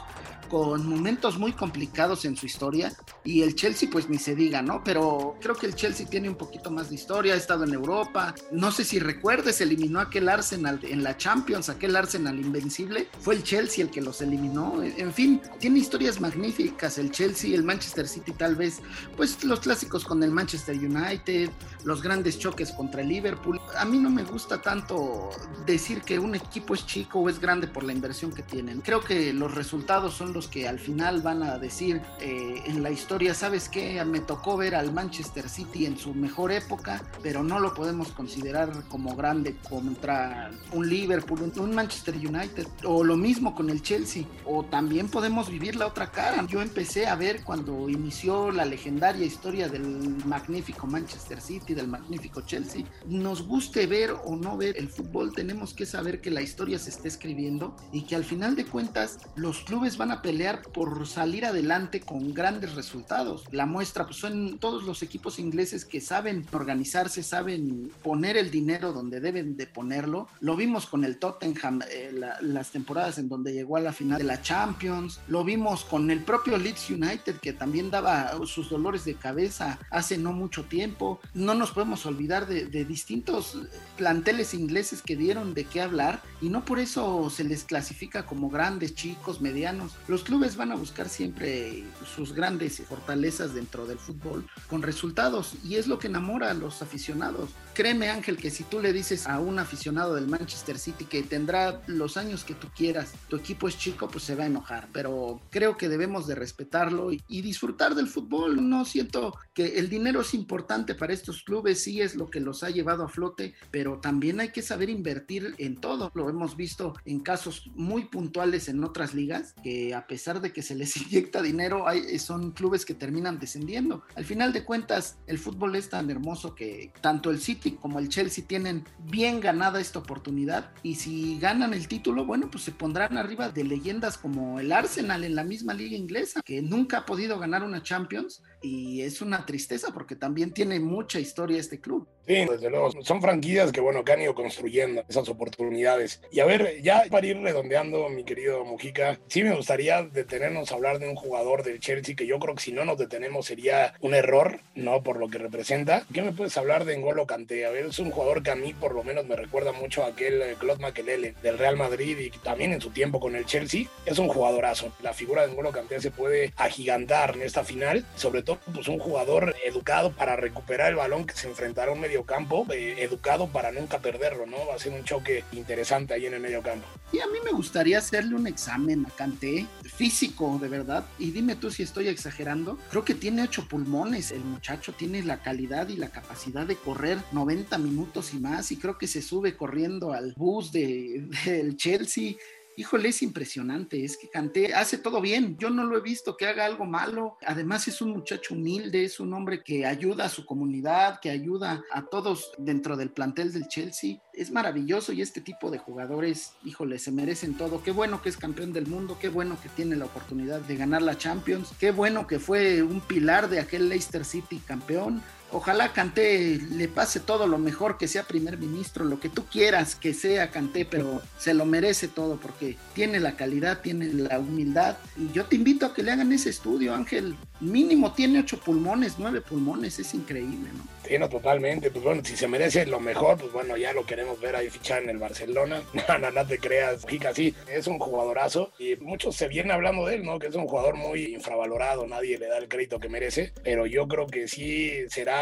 con 0.49 0.89
momentos 0.89 1.39
muy 1.39 1.53
complicados 1.53 2.25
en 2.25 2.37
su 2.37 2.47
historia 2.47 2.93
y 3.25 3.43
el 3.43 3.55
Chelsea 3.55 3.89
pues 3.91 4.09
ni 4.09 4.19
se 4.19 4.35
diga, 4.35 4.63
¿no? 4.63 4.83
Pero 4.85 5.37
creo 5.41 5.55
que 5.55 5.67
el 5.67 5.75
Chelsea 5.75 6.07
tiene 6.07 6.29
un 6.29 6.37
poquito 6.37 6.71
más 6.71 6.89
de 6.89 6.95
historia, 6.95 7.35
ha 7.35 7.37
estado 7.37 7.65
en 7.65 7.75
Europa, 7.75 8.35
no 8.53 8.71
sé 8.73 8.85
si 8.85 8.99
recuerdes, 8.99 9.61
eliminó 9.61 10.01
aquel 10.01 10.29
Arsenal 10.29 10.81
en 10.83 11.03
la 11.03 11.17
Champions, 11.17 11.69
aquel 11.69 11.97
Arsenal 11.97 12.39
invencible, 12.39 13.09
fue 13.21 13.35
el 13.35 13.43
Chelsea 13.43 13.85
el 13.85 13.91
que 13.91 14.01
los 14.01 14.21
eliminó, 14.21 14.83
en 14.83 15.13
fin, 15.13 15.41
tiene 15.59 15.79
historias 15.79 16.21
magníficas 16.21 16.99
el 16.99 17.11
Chelsea, 17.11 17.55
el 17.55 17.65
Manchester 17.65 18.09
City 18.09 18.33
tal 18.33 18.57
vez, 18.57 18.81
pues 19.17 19.45
los 19.45 19.61
clásicos 19.61 20.05
con 20.05 20.23
el 20.23 20.31
Manchester 20.31 20.77
United, 20.77 21.51
los 21.85 22.03
grandes 22.03 22.39
choques 22.39 22.71
contra 22.73 23.03
el 23.03 23.09
Liverpool. 23.09 23.61
A 23.77 23.85
mí 23.85 23.99
no 23.99 24.11
me 24.11 24.23
gusta 24.23 24.61
tanto 24.61 25.31
decir 25.67 26.03
que 26.03 26.19
un 26.19 26.35
equipo 26.35 26.75
es 26.75 26.87
chico 26.87 27.21
o 27.21 27.29
es 27.29 27.41
grande 27.41 27.67
por 27.67 27.85
la 27.85 27.93
inversión 27.93 28.33
que 28.33 28.43
tienen. 28.43 28.81
Creo 28.81 29.03
que 29.03 29.33
los 29.33 29.55
resultados 29.55 30.15
son 30.15 30.33
los 30.33 30.38
que 30.47 30.69
al 30.69 30.79
final 30.79 31.23
van 31.23 31.43
a 31.43 31.59
decir 31.59 32.01
eh, 32.21 32.63
en 32.67 32.83
la 32.83 32.91
historia, 32.91 33.35
¿sabes 33.35 33.69
qué? 33.69 34.05
Me 34.05 34.21
tocó 34.21 34.57
ver 34.57 34.75
al 34.75 34.93
Manchester 34.93 35.49
City 35.49 35.87
en 35.87 35.99
su 35.99 36.15
mejor 36.15 36.53
época, 36.53 37.03
pero 37.23 37.43
no 37.43 37.59
lo 37.59 37.75
podemos 37.75 38.13
considerar 38.13 38.85
como 38.89 39.17
grande 39.17 39.57
contra 39.69 40.51
un 40.73 40.89
Liverpool, 40.89 41.53
un 41.57 41.75
Manchester 41.75 42.15
United, 42.15 42.67
o 42.85 43.03
lo 43.03 43.17
mismo 43.17 43.55
con 43.55 43.71
el 43.71 43.83
Chelsea, 43.83 44.25
o 44.45 44.65
también 44.65 45.09
podemos 45.09 45.51
vivir 45.51 45.77
la 45.77 45.87
otra 45.87 46.11
cara. 46.11 46.47
Yo 46.47 46.63
empecé 46.63 47.07
a 47.07 47.17
ver 47.17 47.43
cuando 47.43 47.89
inició 47.89 48.51
la 48.51 48.65
legendaria 48.65 49.25
historia 49.25 49.69
del 49.69 50.25
magnífico 50.27 50.87
Manchester 50.87 51.41
City, 51.41 51.75
del 51.75 51.89
magnífico 51.89 52.43
Chelsea. 52.43 52.85
Nos 53.07 53.47
guste 53.47 53.87
ver 53.87 54.13
o 54.25 54.37
no 54.37 54.57
ver 54.57 54.77
el 54.77 54.89
fútbol, 54.89 55.33
tenemos 55.33 55.75
que 55.75 55.87
saber 55.87 56.21
que 56.21 56.31
la 56.31 56.43
historia 56.43 56.79
se 56.79 56.91
está 56.91 57.09
escribiendo 57.09 57.77
y 57.93 58.03
que 58.03 58.17
al 58.17 58.25
final 58.25 58.57
de 58.57 58.67
cuentas 58.67 59.19
los 59.37 59.61
clubes 59.61 59.97
van 59.97 60.11
a 60.11 60.23
pelear 60.29 60.61
por 60.61 61.07
salir 61.07 61.47
adelante 61.47 62.03
con 62.03 62.35
grandes 62.35 62.75
resultados. 62.75 63.45
La 63.51 63.65
muestra 63.65 64.05
pues, 64.05 64.19
son 64.19 64.59
todos 64.59 64.85
los 64.85 65.03
equipos 65.03 65.39
ingleses 65.39 65.87
que 65.87 66.03
saben 66.03 66.45
organizarse, 66.53 67.23
saben 67.23 67.91
poner 68.03 68.37
el 68.37 68.51
dinero 68.51 68.93
donde 68.93 69.21
deben 69.21 69.57
de 69.57 69.67
ponerlo. 69.67 70.29
Lo 70.41 70.55
vimos 70.55 70.85
con 70.85 71.07
el 71.07 71.17
Tottenham 71.17 71.81
eh, 71.91 72.13
las 72.43 72.71
temporadas 72.73 73.17
en 73.17 73.31
donde 73.31 73.55
llegó 73.55 73.79
a 73.79 73.81
la 73.81 73.95
final 73.95 74.19
de 74.19 74.25
la 74.25 74.43
Champions. 74.43 75.19
Lo 75.29 75.45
vimos 75.45 75.87
con 75.87 76.11
el 76.11 76.23
propio 76.23 76.59
Leeds 76.59 76.91
United 76.91 77.37
que 77.37 77.55
también 77.55 77.91
daba 77.91 78.39
sus 78.45 78.69
dolores 78.69 79.07
de 79.07 79.15
cabeza 79.15 79.79
hace 79.91 80.19
no 80.19 80.35
mucho 80.35 80.65
tiempo. 80.65 81.21
No 81.33 81.55
nos 81.55 81.71
podemos 81.71 82.05
olvidar 82.05 82.47
de, 82.47 82.85
distintos 82.85 83.57
planteles 83.97 84.53
ingleses 84.53 85.01
que 85.01 85.17
dieron 85.17 85.55
de 85.55 85.65
qué 85.65 85.81
hablar 85.81 86.21
y 86.43 86.51
no 86.51 86.67
por 86.67 86.81
eso 86.81 87.31
se 87.31 87.45
les 87.45 87.65
clasifica 87.65 88.27
como 88.27 88.51
grandes, 88.51 88.95
chicos, 88.95 89.41
medianos. 89.41 89.93
Clubes 90.23 90.57
van 90.57 90.73
a 90.73 90.77
buscar 90.77 91.09
siempre 91.09 91.85
sus 92.15 92.33
grandes 92.33 92.83
fortalezas 92.89 93.55
dentro 93.55 93.87
del 93.87 93.99
fútbol 93.99 94.47
con 94.69 94.83
resultados 94.83 95.55
y 95.65 95.77
es 95.77 95.87
lo 95.87 95.99
que 95.99 96.07
enamora 96.07 96.51
a 96.51 96.55
los 96.55 96.83
aficionados. 96.83 97.51
Créeme 97.79 98.11
Ángel 98.11 98.39
que 98.39 98.51
si 98.51 98.65
tú 98.65 98.81
le 98.81 98.93
dices 98.93 99.29
a 99.29 99.39
un 99.39 99.61
aficionado 99.61 100.17
del 100.17 100.27
Manchester 100.27 100.81
City 100.81 101.05
que 101.05 101.23
tendrá 101.23 101.81
los 101.87 102.17
años 102.17 102.43
que 102.43 102.55
tú 102.55 102.67
quieras, 102.75 103.13
tu 103.29 103.37
equipo 103.37 103.69
es 103.69 103.79
chico, 103.79 104.09
pues 104.09 104.25
se 104.25 104.35
va 104.35 104.43
a 104.43 104.47
enojar, 104.49 104.89
pero 104.93 105.41
creo 105.51 105.77
que 105.77 105.89
debemos 105.89 106.27
de 106.27 106.35
respetarlo 106.35 107.13
y, 107.13 107.23
y 107.29 107.41
disfrutar 107.41 107.95
del 107.95 108.09
fútbol. 108.09 108.69
No 108.69 108.85
siento 108.85 109.39
que 109.55 109.79
el 109.79 109.89
dinero 109.89 110.23
es 110.23 110.35
importante 110.35 110.97
para 110.97 111.13
estos 111.13 111.45
clubes, 111.45 111.81
sí 111.81 112.01
es 112.01 112.17
lo 112.17 112.29
que 112.29 112.41
los 112.41 112.65
ha 112.65 112.71
llevado 112.71 113.05
a 113.05 113.09
flote, 113.09 113.55
pero 113.71 114.01
también 114.01 114.41
hay 114.41 114.49
que 114.49 114.63
saber 114.63 114.91
invertir 114.91 115.55
en 115.59 115.77
todo. 115.77 116.11
Lo 116.15 116.29
hemos 116.29 116.57
visto 116.57 116.95
en 117.05 117.21
casos 117.21 117.71
muy 117.77 118.07
puntuales 118.07 118.69
en 118.69 118.83
otras 118.83 119.15
ligas, 119.15 119.55
que 119.63 119.95
a 119.95 120.09
pesar 120.09 120.41
de 120.41 120.53
que 120.53 120.63
se 120.63 120.75
les 120.75 120.97
inyecta 121.01 121.43
dinero, 121.43 121.87
hay, 121.87 122.19
son 122.19 122.51
clubes 122.51 122.85
que 122.85 122.95
terminan 122.95 123.39
descendiendo. 123.39 124.03
Al 124.17 124.25
final 124.25 124.53
de 124.53 124.65
cuentas, 124.65 125.19
el 125.29 125.39
fútbol 125.39 125.77
es 125.77 125.89
tan 125.89 126.11
hermoso 126.11 126.57
que 126.57 126.93
tanto 127.01 127.31
el 127.31 127.39
City 127.39 127.68
como 127.73 127.99
el 127.99 128.09
Chelsea 128.09 128.45
tienen 128.47 128.85
bien 128.99 129.41
ganada 129.41 129.81
esta 129.81 129.99
oportunidad 129.99 130.71
y 130.83 130.97
si 130.97 131.39
ganan 131.39 131.75
el 131.75 131.89
título, 131.89 132.25
bueno, 132.25 132.51
pues 132.51 132.65
se 132.65 132.73
pondrán 132.73 133.17
arriba 133.17 133.49
de 133.51 133.65
leyendas 133.65 134.19
como 134.19 134.61
el 134.61 134.73
Arsenal 134.73 135.25
en 135.25 135.35
la 135.35 135.45
misma 135.45 135.75
liga 135.75 135.97
inglesa, 135.97 136.43
que 136.43 136.63
nunca 136.63 136.99
ha 136.99 137.07
podido 137.07 137.39
ganar 137.39 137.63
una 137.63 137.83
Champions 137.83 138.43
y 138.63 139.03
es 139.03 139.21
una 139.21 139.47
tristeza 139.47 139.93
porque 139.93 140.17
también 140.17 140.53
tiene 140.53 140.81
mucha 140.81 141.21
historia 141.21 141.59
este 141.59 141.81
club. 141.81 142.09
Sí, 142.29 142.45
desde 142.45 142.69
luego. 142.69 142.91
Son 143.03 143.23
franquicias 143.23 143.73
que, 143.73 143.81
bueno, 143.81 144.05
que 144.05 144.13
han 144.13 144.21
ido 144.21 144.35
construyendo 144.35 145.03
esas 145.09 145.31
oportunidades. 145.31 146.21
Y 146.31 146.41
a 146.41 146.45
ver, 146.45 146.83
ya 146.83 147.05
para 147.11 147.27
ir 147.27 147.39
redondeando, 147.39 148.11
mi 148.11 148.23
querido 148.23 148.67
Mujica, 148.67 149.19
sí 149.29 149.43
me 149.43 149.55
gustaría 149.55 150.03
detenernos 150.03 150.71
a 150.71 150.75
hablar 150.75 150.99
de 150.99 151.09
un 151.09 151.17
jugador 151.17 151.63
del 151.63 151.81
Chelsea 151.81 152.15
que 152.15 152.27
yo 152.27 152.39
creo 152.39 152.55
que 152.55 152.63
si 152.63 152.73
no 152.73 152.85
nos 152.85 152.99
detenemos 152.99 153.47
sería 153.47 153.95
un 154.03 154.13
error, 154.13 154.61
¿no? 154.75 155.03
Por 155.03 155.19
lo 155.19 155.31
que 155.31 155.39
representa. 155.39 156.05
¿Qué 156.13 156.21
me 156.21 156.33
puedes 156.33 156.55
hablar 156.59 156.85
de 156.85 156.99
N'Golo 156.99 157.27
Kanté? 157.27 157.65
A 157.65 157.71
ver, 157.71 157.87
es 157.87 157.99
un 157.99 158.11
jugador 158.11 158.43
que 158.43 158.51
a 158.51 158.57
mí 158.57 158.75
por 158.75 158.95
lo 158.95 159.03
menos 159.03 159.25
me 159.25 159.35
recuerda 159.35 159.73
mucho 159.73 160.05
a 160.05 160.09
aquel 160.09 160.43
eh, 160.43 160.57
Claude 160.59 160.83
Makelele 160.83 161.35
del 161.43 161.57
Real 161.57 161.79
Madrid 161.79 162.19
y 162.19 162.29
también 162.41 162.75
en 162.75 162.83
su 162.83 162.91
tiempo 162.91 163.21
con 163.21 163.37
el 163.37 163.47
Chelsea. 163.47 163.87
Es 164.05 164.19
un 164.19 164.29
jugadorazo. 164.29 164.93
La 165.01 165.15
figura 165.15 165.47
de 165.47 165.55
N'Golo 165.55 165.73
Kanté 165.73 165.99
se 165.99 166.11
puede 166.11 166.53
agigantar 166.57 167.37
en 167.37 167.43
esta 167.43 167.65
final, 167.65 168.05
sobre 168.17 168.43
todo 168.43 168.59
pues 168.75 168.87
un 168.89 168.99
jugador 168.99 169.57
educado 169.65 170.13
para 170.13 170.37
recuperar 170.37 170.91
el 170.91 170.97
balón 170.97 171.27
que 171.27 171.35
se 171.35 171.49
enfrentará 171.49 171.91
a 171.91 171.95
un 171.95 172.01
medio 172.01 172.18
campo, 172.25 172.67
eh, 172.71 172.97
educado 172.99 173.49
para 173.49 173.73
nunca 173.73 173.99
perderlo, 173.99 174.47
¿no? 174.47 174.57
Va 174.67 174.75
a 174.75 174.79
ser 174.79 174.93
un 174.93 175.05
choque 175.05 175.45
interesante 175.53 176.15
ahí 176.15 176.27
en 176.27 176.35
el 176.35 176.41
medio 176.41 176.63
campo. 176.63 176.87
Y 177.13 177.21
a 177.21 177.27
mí 177.27 177.39
me 177.45 177.53
gustaría 177.53 177.99
hacerle 177.99 178.35
un 178.35 178.47
examen 178.47 179.07
a 179.07 179.11
Kanté, 179.11 179.67
físico, 179.83 180.59
de 180.61 180.69
verdad. 180.69 181.05
Y 181.19 181.31
dime 181.31 181.57
tú 181.57 181.71
si 181.71 181.83
estoy 181.83 182.09
exagerando. 182.09 182.79
Creo 182.91 183.05
que 183.05 183.15
tiene 183.15 183.43
ocho 183.43 183.67
pulmones. 183.67 184.31
El 184.31 184.45
muchacho 184.45 184.93
tiene 184.93 185.23
la 185.23 185.43
calidad 185.43 185.89
y 185.89 185.97
la 185.97 186.11
capacidad 186.11 186.67
de 186.67 186.77
correr 186.77 187.19
90 187.33 187.79
minutos 187.79 188.35
y 188.35 188.39
más. 188.39 188.71
Y 188.73 188.77
creo 188.77 188.99
que 188.99 189.07
se 189.07 189.23
sube 189.23 189.57
corriendo 189.57 190.13
al 190.13 190.35
bus 190.37 190.71
de, 190.71 191.27
del 191.47 191.77
Chelsea 191.77 192.35
híjole, 192.79 193.09
es 193.09 193.23
impresionante, 193.23 194.05
es 194.05 194.17
que 194.17 194.31
Canté 194.31 194.73
hace 194.73 194.99
todo 194.99 195.21
bien, 195.21 195.57
yo 195.59 195.69
no 195.69 195.83
lo 195.83 195.99
he 195.99 196.01
visto 196.01 196.37
que 196.37 196.47
haga 196.47 196.65
algo 196.65 196.85
malo, 196.85 197.37
además 197.45 197.89
es 197.89 198.01
un 198.01 198.11
muchacho 198.11 198.55
humilde, 198.55 199.03
es 199.03 199.19
un 199.19 199.35
hombre 199.35 199.65
que 199.65 199.85
ayuda 199.85 200.27
a 200.27 200.29
su 200.29 200.47
comunidad, 200.47 201.19
que 201.21 201.31
ayuda 201.31 201.83
a 201.91 202.07
todos 202.07 202.53
dentro 202.57 202.97
del 202.97 203.11
plantel 203.11 203.53
del 203.53 203.67
Chelsea, 203.67 204.19
es 204.33 204.53
maravilloso 204.53 205.13
y 205.13 205.23
este 205.23 205.41
tipo 205.41 205.73
de 205.73 205.79
jugadores, 205.79 206.53
híjole, 206.65 207.01
se 207.01 207.11
merecen 207.11 207.57
todo, 207.57 207.83
qué 207.83 207.91
bueno 207.91 208.23
que 208.23 208.29
es 208.29 208.37
campeón 208.37 208.73
del 208.73 208.87
mundo, 208.87 209.19
qué 209.21 209.29
bueno 209.29 209.59
que 209.61 209.69
tiene 209.71 209.97
la 209.97 210.05
oportunidad 210.05 210.61
de 210.61 210.77
ganar 210.77 211.03
la 211.03 211.19
Champions, 211.19 211.73
qué 211.81 211.91
bueno 211.91 212.29
que 212.29 212.39
fue 212.39 212.85
un 212.85 213.01
pilar 213.01 213.49
de 213.49 213.59
aquel 213.59 213.89
Leicester 213.89 214.25
City 214.25 214.63
campeón, 214.65 215.21
Ojalá 215.51 215.93
Canté 215.93 216.59
le 216.71 216.89
pase 216.89 217.21
todo 217.21 217.47
lo 217.47 217.59
mejor, 217.59 217.97
que 217.97 218.09
sea 218.09 218.25
primer 218.25 218.59
ministro, 218.59 219.05
lo 219.05 219.19
que 219.19 219.29
tú 219.29 219.47
quieras 219.47 219.95
que 219.95 220.13
sea 220.13 220.51
Canté, 220.51 220.85
pero 220.85 221.23
se 221.39 221.55
lo 221.55 221.65
merece 221.65 222.09
todo 222.09 222.37
porque 222.37 222.77
tiene 222.95 223.19
la 223.19 223.37
calidad, 223.37 223.81
tiene 223.81 224.13
la 224.13 224.39
humildad. 224.39 224.97
Y 225.17 225.33
yo 225.33 225.47
te 225.47 225.57
invito 225.57 225.87
a 225.87 225.95
que 225.95 226.03
le 226.03 226.13
hagan 226.13 226.33
ese 226.33 226.51
estudio, 226.51 226.95
Ángel. 226.95 227.37
Mínimo 227.61 228.13
tiene 228.13 228.41
ocho 228.41 228.61
pulmones, 228.61 229.15
nueve 229.19 229.41
pulmones, 229.41 229.99
es 229.99 230.15
increíble, 230.15 230.71
¿no? 230.77 230.99
Sí, 231.09 231.19
no, 231.19 231.29
totalmente. 231.29 231.91
Pues 231.91 232.05
bueno, 232.05 232.23
si 232.25 232.37
se 232.37 232.47
merece 232.47 232.85
lo 232.87 233.01
mejor, 233.01 233.39
pues 233.39 233.51
bueno, 233.51 233.77
ya 233.77 233.93
lo 233.93 234.05
queremos 234.05 234.39
ver 234.41 234.55
ahí 234.55 234.69
fichar 234.69 235.03
en 235.03 235.11
el 235.11 235.19
Barcelona. 235.19 235.83
No, 236.19 236.31
no, 236.31 236.47
te 236.47 236.59
creas, 236.59 237.07
Jica, 237.07 237.35
sí, 237.35 237.55
es 237.71 237.87
un 237.87 237.99
jugadorazo. 237.99 238.73
Y 238.79 238.97
muchos 238.97 239.37
se 239.37 239.47
vienen 239.47 239.73
hablando 239.73 240.07
de 240.07 240.17
él, 240.17 240.25
¿no? 240.25 240.39
Que 240.39 240.49
es 240.49 240.55
un 240.55 240.67
jugador 240.67 240.97
muy 240.97 241.35
infravalorado, 241.35 242.07
nadie 242.07 242.39
le 242.39 242.47
da 242.49 242.59
el 242.59 242.69
crédito 242.69 242.99
que 242.99 243.09
merece. 243.09 243.53
Pero 243.63 243.87
yo 243.87 244.09
creo 244.09 244.27
que 244.27 244.49
sí 244.49 244.93
será 245.09 245.38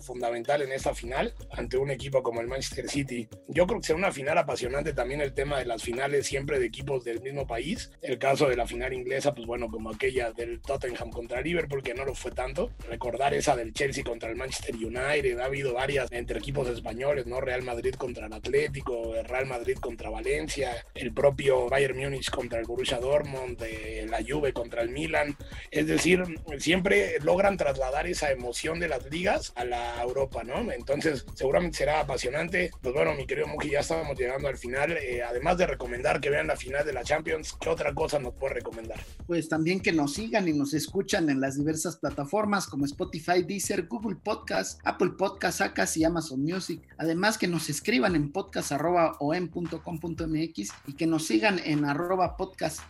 fundamental 0.00 0.62
en 0.62 0.72
esta 0.72 0.94
final 0.94 1.34
ante 1.52 1.76
un 1.76 1.90
equipo 1.90 2.22
como 2.22 2.40
el 2.40 2.46
Manchester 2.46 2.88
City. 2.88 3.28
Yo 3.48 3.66
creo 3.66 3.80
que 3.80 3.86
será 3.86 3.98
una 3.98 4.12
final 4.12 4.38
apasionante 4.38 4.92
también 4.92 5.20
el 5.20 5.34
tema 5.34 5.58
de 5.58 5.66
las 5.66 5.82
finales 5.82 6.26
siempre 6.26 6.58
de 6.58 6.66
equipos 6.66 7.04
del 7.04 7.20
mismo 7.20 7.46
país. 7.46 7.90
El 8.02 8.18
caso 8.18 8.48
de 8.48 8.56
la 8.56 8.66
final 8.66 8.92
inglesa, 8.92 9.34
pues 9.34 9.46
bueno, 9.46 9.68
como 9.68 9.90
aquella 9.90 10.32
del 10.32 10.60
Tottenham 10.60 11.10
contra 11.10 11.40
Liverpool, 11.40 11.82
que 11.82 11.94
no 11.94 12.04
lo 12.04 12.14
fue 12.14 12.30
tanto. 12.30 12.70
Recordar 12.88 13.34
esa 13.34 13.56
del 13.56 13.72
Chelsea 13.72 14.04
contra 14.04 14.30
el 14.30 14.36
Manchester 14.36 14.74
United, 14.74 15.38
ha 15.38 15.46
habido 15.46 15.74
varias 15.74 16.10
entre 16.12 16.38
equipos 16.38 16.68
españoles, 16.68 17.26
¿no? 17.26 17.40
Real 17.40 17.62
Madrid 17.62 17.94
contra 17.94 18.26
el 18.26 18.32
Atlético, 18.32 19.14
Real 19.24 19.46
Madrid 19.46 19.76
contra 19.78 20.10
Valencia, 20.10 20.84
el 20.94 21.12
propio 21.12 21.68
Bayern 21.68 21.98
Múnich 21.98 22.30
contra 22.30 22.58
el 22.60 22.66
Borussia 22.66 22.98
Dortmund, 22.98 23.62
la 24.08 24.22
Juve 24.26 24.52
contra 24.52 24.82
el 24.82 24.90
Milan. 24.90 25.36
Es 25.70 25.86
decir, 25.86 26.22
siempre 26.58 27.18
logran 27.20 27.56
trasladar 27.56 28.06
esa 28.06 28.30
emoción 28.30 28.78
de 28.80 28.88
las 28.88 29.04
ligas 29.10 29.27
a 29.28 29.64
la 29.64 30.02
Europa, 30.02 30.42
¿no? 30.44 30.70
Entonces, 30.72 31.24
seguramente 31.34 31.78
será 31.78 32.00
apasionante. 32.00 32.70
Pues 32.80 32.94
bueno, 32.94 33.14
mi 33.14 33.26
querido 33.26 33.46
Muji, 33.46 33.70
ya 33.70 33.80
estábamos 33.80 34.18
llegando 34.18 34.48
al 34.48 34.56
final. 34.56 34.92
Eh, 34.92 35.22
además 35.22 35.58
de 35.58 35.66
recomendar 35.66 36.20
que 36.20 36.30
vean 36.30 36.46
la 36.46 36.56
final 36.56 36.86
de 36.86 36.92
la 36.92 37.02
Champions, 37.04 37.54
¿qué 37.60 37.68
otra 37.68 37.94
cosa 37.94 38.18
nos 38.18 38.34
puede 38.34 38.54
recomendar? 38.54 38.98
Pues 39.26 39.48
también 39.48 39.80
que 39.80 39.92
nos 39.92 40.14
sigan 40.14 40.48
y 40.48 40.52
nos 40.52 40.74
escuchan 40.74 41.30
en 41.30 41.40
las 41.40 41.56
diversas 41.56 41.96
plataformas 41.96 42.66
como 42.66 42.84
Spotify, 42.84 43.42
Deezer, 43.42 43.86
Google 43.86 44.16
Podcast, 44.16 44.80
Apple 44.84 45.12
Podcast, 45.18 45.60
Acas 45.60 45.96
y 45.96 46.04
Amazon 46.04 46.42
Music. 46.42 46.80
Además 46.96 47.38
que 47.38 47.48
nos 47.48 47.68
escriban 47.68 48.16
en 48.16 48.32
podcast.om.com.mx 48.32 50.72
y 50.86 50.92
que 50.94 51.06
nos 51.06 51.26
sigan 51.26 51.60
en 51.64 51.84
arroba 51.84 52.36
podcast 52.36 52.80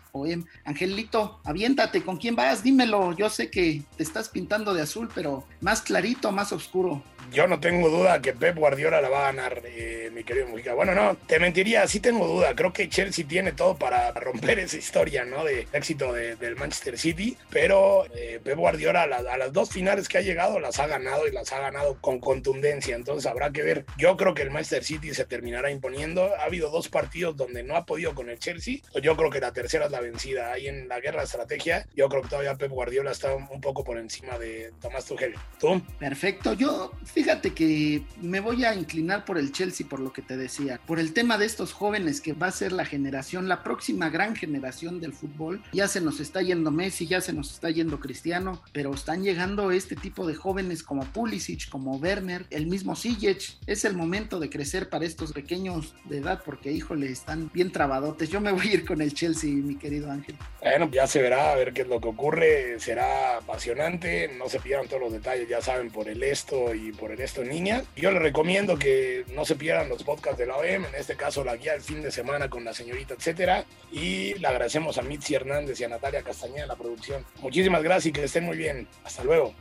Angelito, 0.64 1.40
aviéntate, 1.44 2.02
¿con 2.02 2.16
quién 2.16 2.34
vas? 2.34 2.62
Dímelo, 2.62 3.12
yo 3.12 3.28
sé 3.28 3.50
que 3.50 3.82
te 3.96 4.02
estás 4.02 4.28
pintando 4.28 4.74
de 4.74 4.82
azul, 4.82 5.08
pero 5.14 5.44
más 5.60 5.82
clarito, 5.82 6.27
más 6.32 6.52
oscuro 6.52 7.02
yo 7.32 7.46
no 7.46 7.60
tengo 7.60 7.88
duda 7.88 8.20
que 8.20 8.32
Pep 8.32 8.56
Guardiola 8.56 9.00
la 9.00 9.08
va 9.08 9.20
a 9.20 9.32
ganar, 9.32 9.62
eh, 9.64 10.10
mi 10.12 10.24
querido 10.24 10.46
Mujica. 10.48 10.74
Bueno, 10.74 10.94
no, 10.94 11.16
te 11.16 11.38
mentiría, 11.38 11.86
sí 11.86 12.00
tengo 12.00 12.26
duda. 12.26 12.54
Creo 12.54 12.72
que 12.72 12.88
Chelsea 12.88 13.26
tiene 13.26 13.52
todo 13.52 13.76
para 13.76 14.12
romper 14.12 14.58
esa 14.58 14.76
historia, 14.76 15.24
¿no? 15.24 15.44
De 15.44 15.66
éxito 15.72 16.12
del 16.12 16.56
Manchester 16.56 16.98
City, 16.98 17.36
pero 17.50 18.06
eh, 18.14 18.40
Pep 18.42 18.56
Guardiola 18.56 19.02
a, 19.02 19.36
las 19.36 19.52
dos 19.52 19.70
finales 19.70 20.08
que 20.08 20.18
ha 20.18 20.22
llegado 20.22 20.58
las 20.60 20.78
ha 20.78 20.86
ganado 20.86 21.26
y 21.26 21.32
las 21.32 21.52
ha 21.52 21.60
ganado 21.60 21.98
con 22.00 22.20
contundencia. 22.20 22.96
Entonces 22.96 23.30
habrá 23.30 23.50
que 23.50 23.62
ver. 23.62 23.84
Yo 23.96 24.16
creo 24.16 24.34
que 24.34 24.42
el 24.42 24.50
Manchester 24.50 24.84
City 24.84 25.14
se 25.14 25.24
terminará 25.24 25.70
imponiendo. 25.70 26.34
Ha 26.36 26.44
habido 26.44 26.70
dos 26.70 26.88
partidos 26.88 27.36
donde 27.36 27.62
no 27.62 27.76
ha 27.76 27.84
podido 27.84 28.14
con 28.14 28.28
el 28.30 28.38
Chelsea. 28.38 28.78
Yo 29.02 29.16
creo 29.16 29.30
que 29.30 29.40
la 29.40 29.52
tercera 29.52 29.86
es 29.86 29.90
la 29.90 30.00
vencida. 30.00 30.52
Ahí 30.52 30.68
en 30.68 30.88
la 30.88 31.00
guerra 31.00 31.20
de 31.20 31.26
estrategia, 31.26 31.86
yo 31.94 32.08
creo 32.08 32.22
que 32.22 32.28
todavía 32.28 32.54
Pep 32.56 32.70
Guardiola 32.70 33.10
está 33.10 33.34
un 33.34 33.60
poco 33.60 33.84
por 33.84 33.98
encima 33.98 34.38
de 34.38 34.72
Tomás 34.80 35.04
Tuchel. 35.04 35.34
¿Tú? 35.58 35.82
Perfecto. 35.98 36.54
Yo 36.54 36.92
Fíjate 37.18 37.52
que 37.52 38.04
me 38.22 38.38
voy 38.38 38.64
a 38.64 38.76
inclinar 38.76 39.24
por 39.24 39.38
el 39.38 39.50
Chelsea, 39.50 39.84
por 39.88 39.98
lo 39.98 40.12
que 40.12 40.22
te 40.22 40.36
decía, 40.36 40.78
por 40.86 41.00
el 41.00 41.12
tema 41.12 41.36
de 41.36 41.46
estos 41.46 41.72
jóvenes 41.72 42.20
que 42.20 42.32
va 42.32 42.46
a 42.46 42.52
ser 42.52 42.70
la 42.70 42.84
generación, 42.84 43.48
la 43.48 43.64
próxima 43.64 44.08
gran 44.08 44.36
generación 44.36 45.00
del 45.00 45.12
fútbol. 45.12 45.60
Ya 45.72 45.88
se 45.88 46.00
nos 46.00 46.20
está 46.20 46.42
yendo 46.42 46.70
Messi, 46.70 47.08
ya 47.08 47.20
se 47.20 47.32
nos 47.32 47.50
está 47.50 47.70
yendo 47.70 47.98
Cristiano, 47.98 48.62
pero 48.72 48.94
están 48.94 49.24
llegando 49.24 49.72
este 49.72 49.96
tipo 49.96 50.28
de 50.28 50.36
jóvenes 50.36 50.84
como 50.84 51.06
Pulisic, 51.06 51.68
como 51.68 51.96
Werner, 51.96 52.46
el 52.50 52.68
mismo 52.68 52.94
Sijic. 52.94 53.56
Es 53.66 53.84
el 53.84 53.96
momento 53.96 54.38
de 54.38 54.48
crecer 54.48 54.88
para 54.88 55.04
estos 55.04 55.32
pequeños 55.32 55.96
de 56.04 56.18
edad 56.18 56.40
porque, 56.44 56.70
híjole, 56.70 57.10
están 57.10 57.50
bien 57.52 57.72
trabadotes. 57.72 58.30
Yo 58.30 58.40
me 58.40 58.52
voy 58.52 58.68
a 58.68 58.74
ir 58.74 58.86
con 58.86 59.02
el 59.02 59.12
Chelsea, 59.12 59.50
mi 59.50 59.74
querido 59.74 60.08
Ángel. 60.08 60.36
Bueno, 60.62 60.88
ya 60.92 61.08
se 61.08 61.20
verá 61.20 61.50
a 61.50 61.56
ver 61.56 61.72
qué 61.72 61.82
es 61.82 61.88
lo 61.88 62.00
que 62.00 62.06
ocurre. 62.06 62.78
Será 62.78 63.38
apasionante. 63.38 64.28
No 64.38 64.48
se 64.48 64.60
pierdan 64.60 64.86
todos 64.86 65.02
los 65.02 65.12
detalles, 65.12 65.48
ya 65.48 65.60
saben, 65.60 65.90
por 65.90 66.08
el 66.08 66.22
esto 66.22 66.72
y 66.72 66.92
por 66.92 67.07
en 67.12 67.20
esto 67.20 67.42
en 67.42 67.48
niña. 67.48 67.82
Yo 67.96 68.10
les 68.10 68.22
recomiendo 68.22 68.78
que 68.78 69.24
no 69.34 69.44
se 69.44 69.56
pierdan 69.56 69.88
los 69.88 70.02
podcasts 70.02 70.38
de 70.38 70.46
la 70.46 70.56
OEM, 70.56 70.84
en 70.84 70.94
este 70.94 71.16
caso 71.16 71.44
la 71.44 71.56
guía 71.56 71.72
del 71.72 71.82
fin 71.82 72.02
de 72.02 72.10
semana 72.10 72.48
con 72.48 72.64
la 72.64 72.72
señorita, 72.72 73.14
etcétera. 73.14 73.64
Y 73.92 74.34
le 74.34 74.46
agradecemos 74.46 74.98
a 74.98 75.02
Mitzi 75.02 75.34
Hernández 75.34 75.80
y 75.80 75.84
a 75.84 75.88
Natalia 75.88 76.22
Castañeda 76.22 76.66
la 76.66 76.76
producción. 76.76 77.24
Muchísimas 77.40 77.82
gracias 77.82 78.06
y 78.06 78.12
que 78.12 78.24
estén 78.24 78.44
muy 78.44 78.56
bien. 78.56 78.88
Hasta 79.04 79.24
luego. 79.24 79.54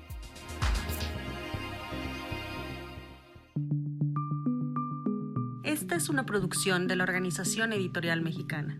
Esta 5.64 5.96
es 5.96 6.10
una 6.10 6.26
producción 6.26 6.88
de 6.88 6.96
la 6.96 7.04
Organización 7.04 7.74
Editorial 7.74 8.22
Mexicana. 8.22 8.80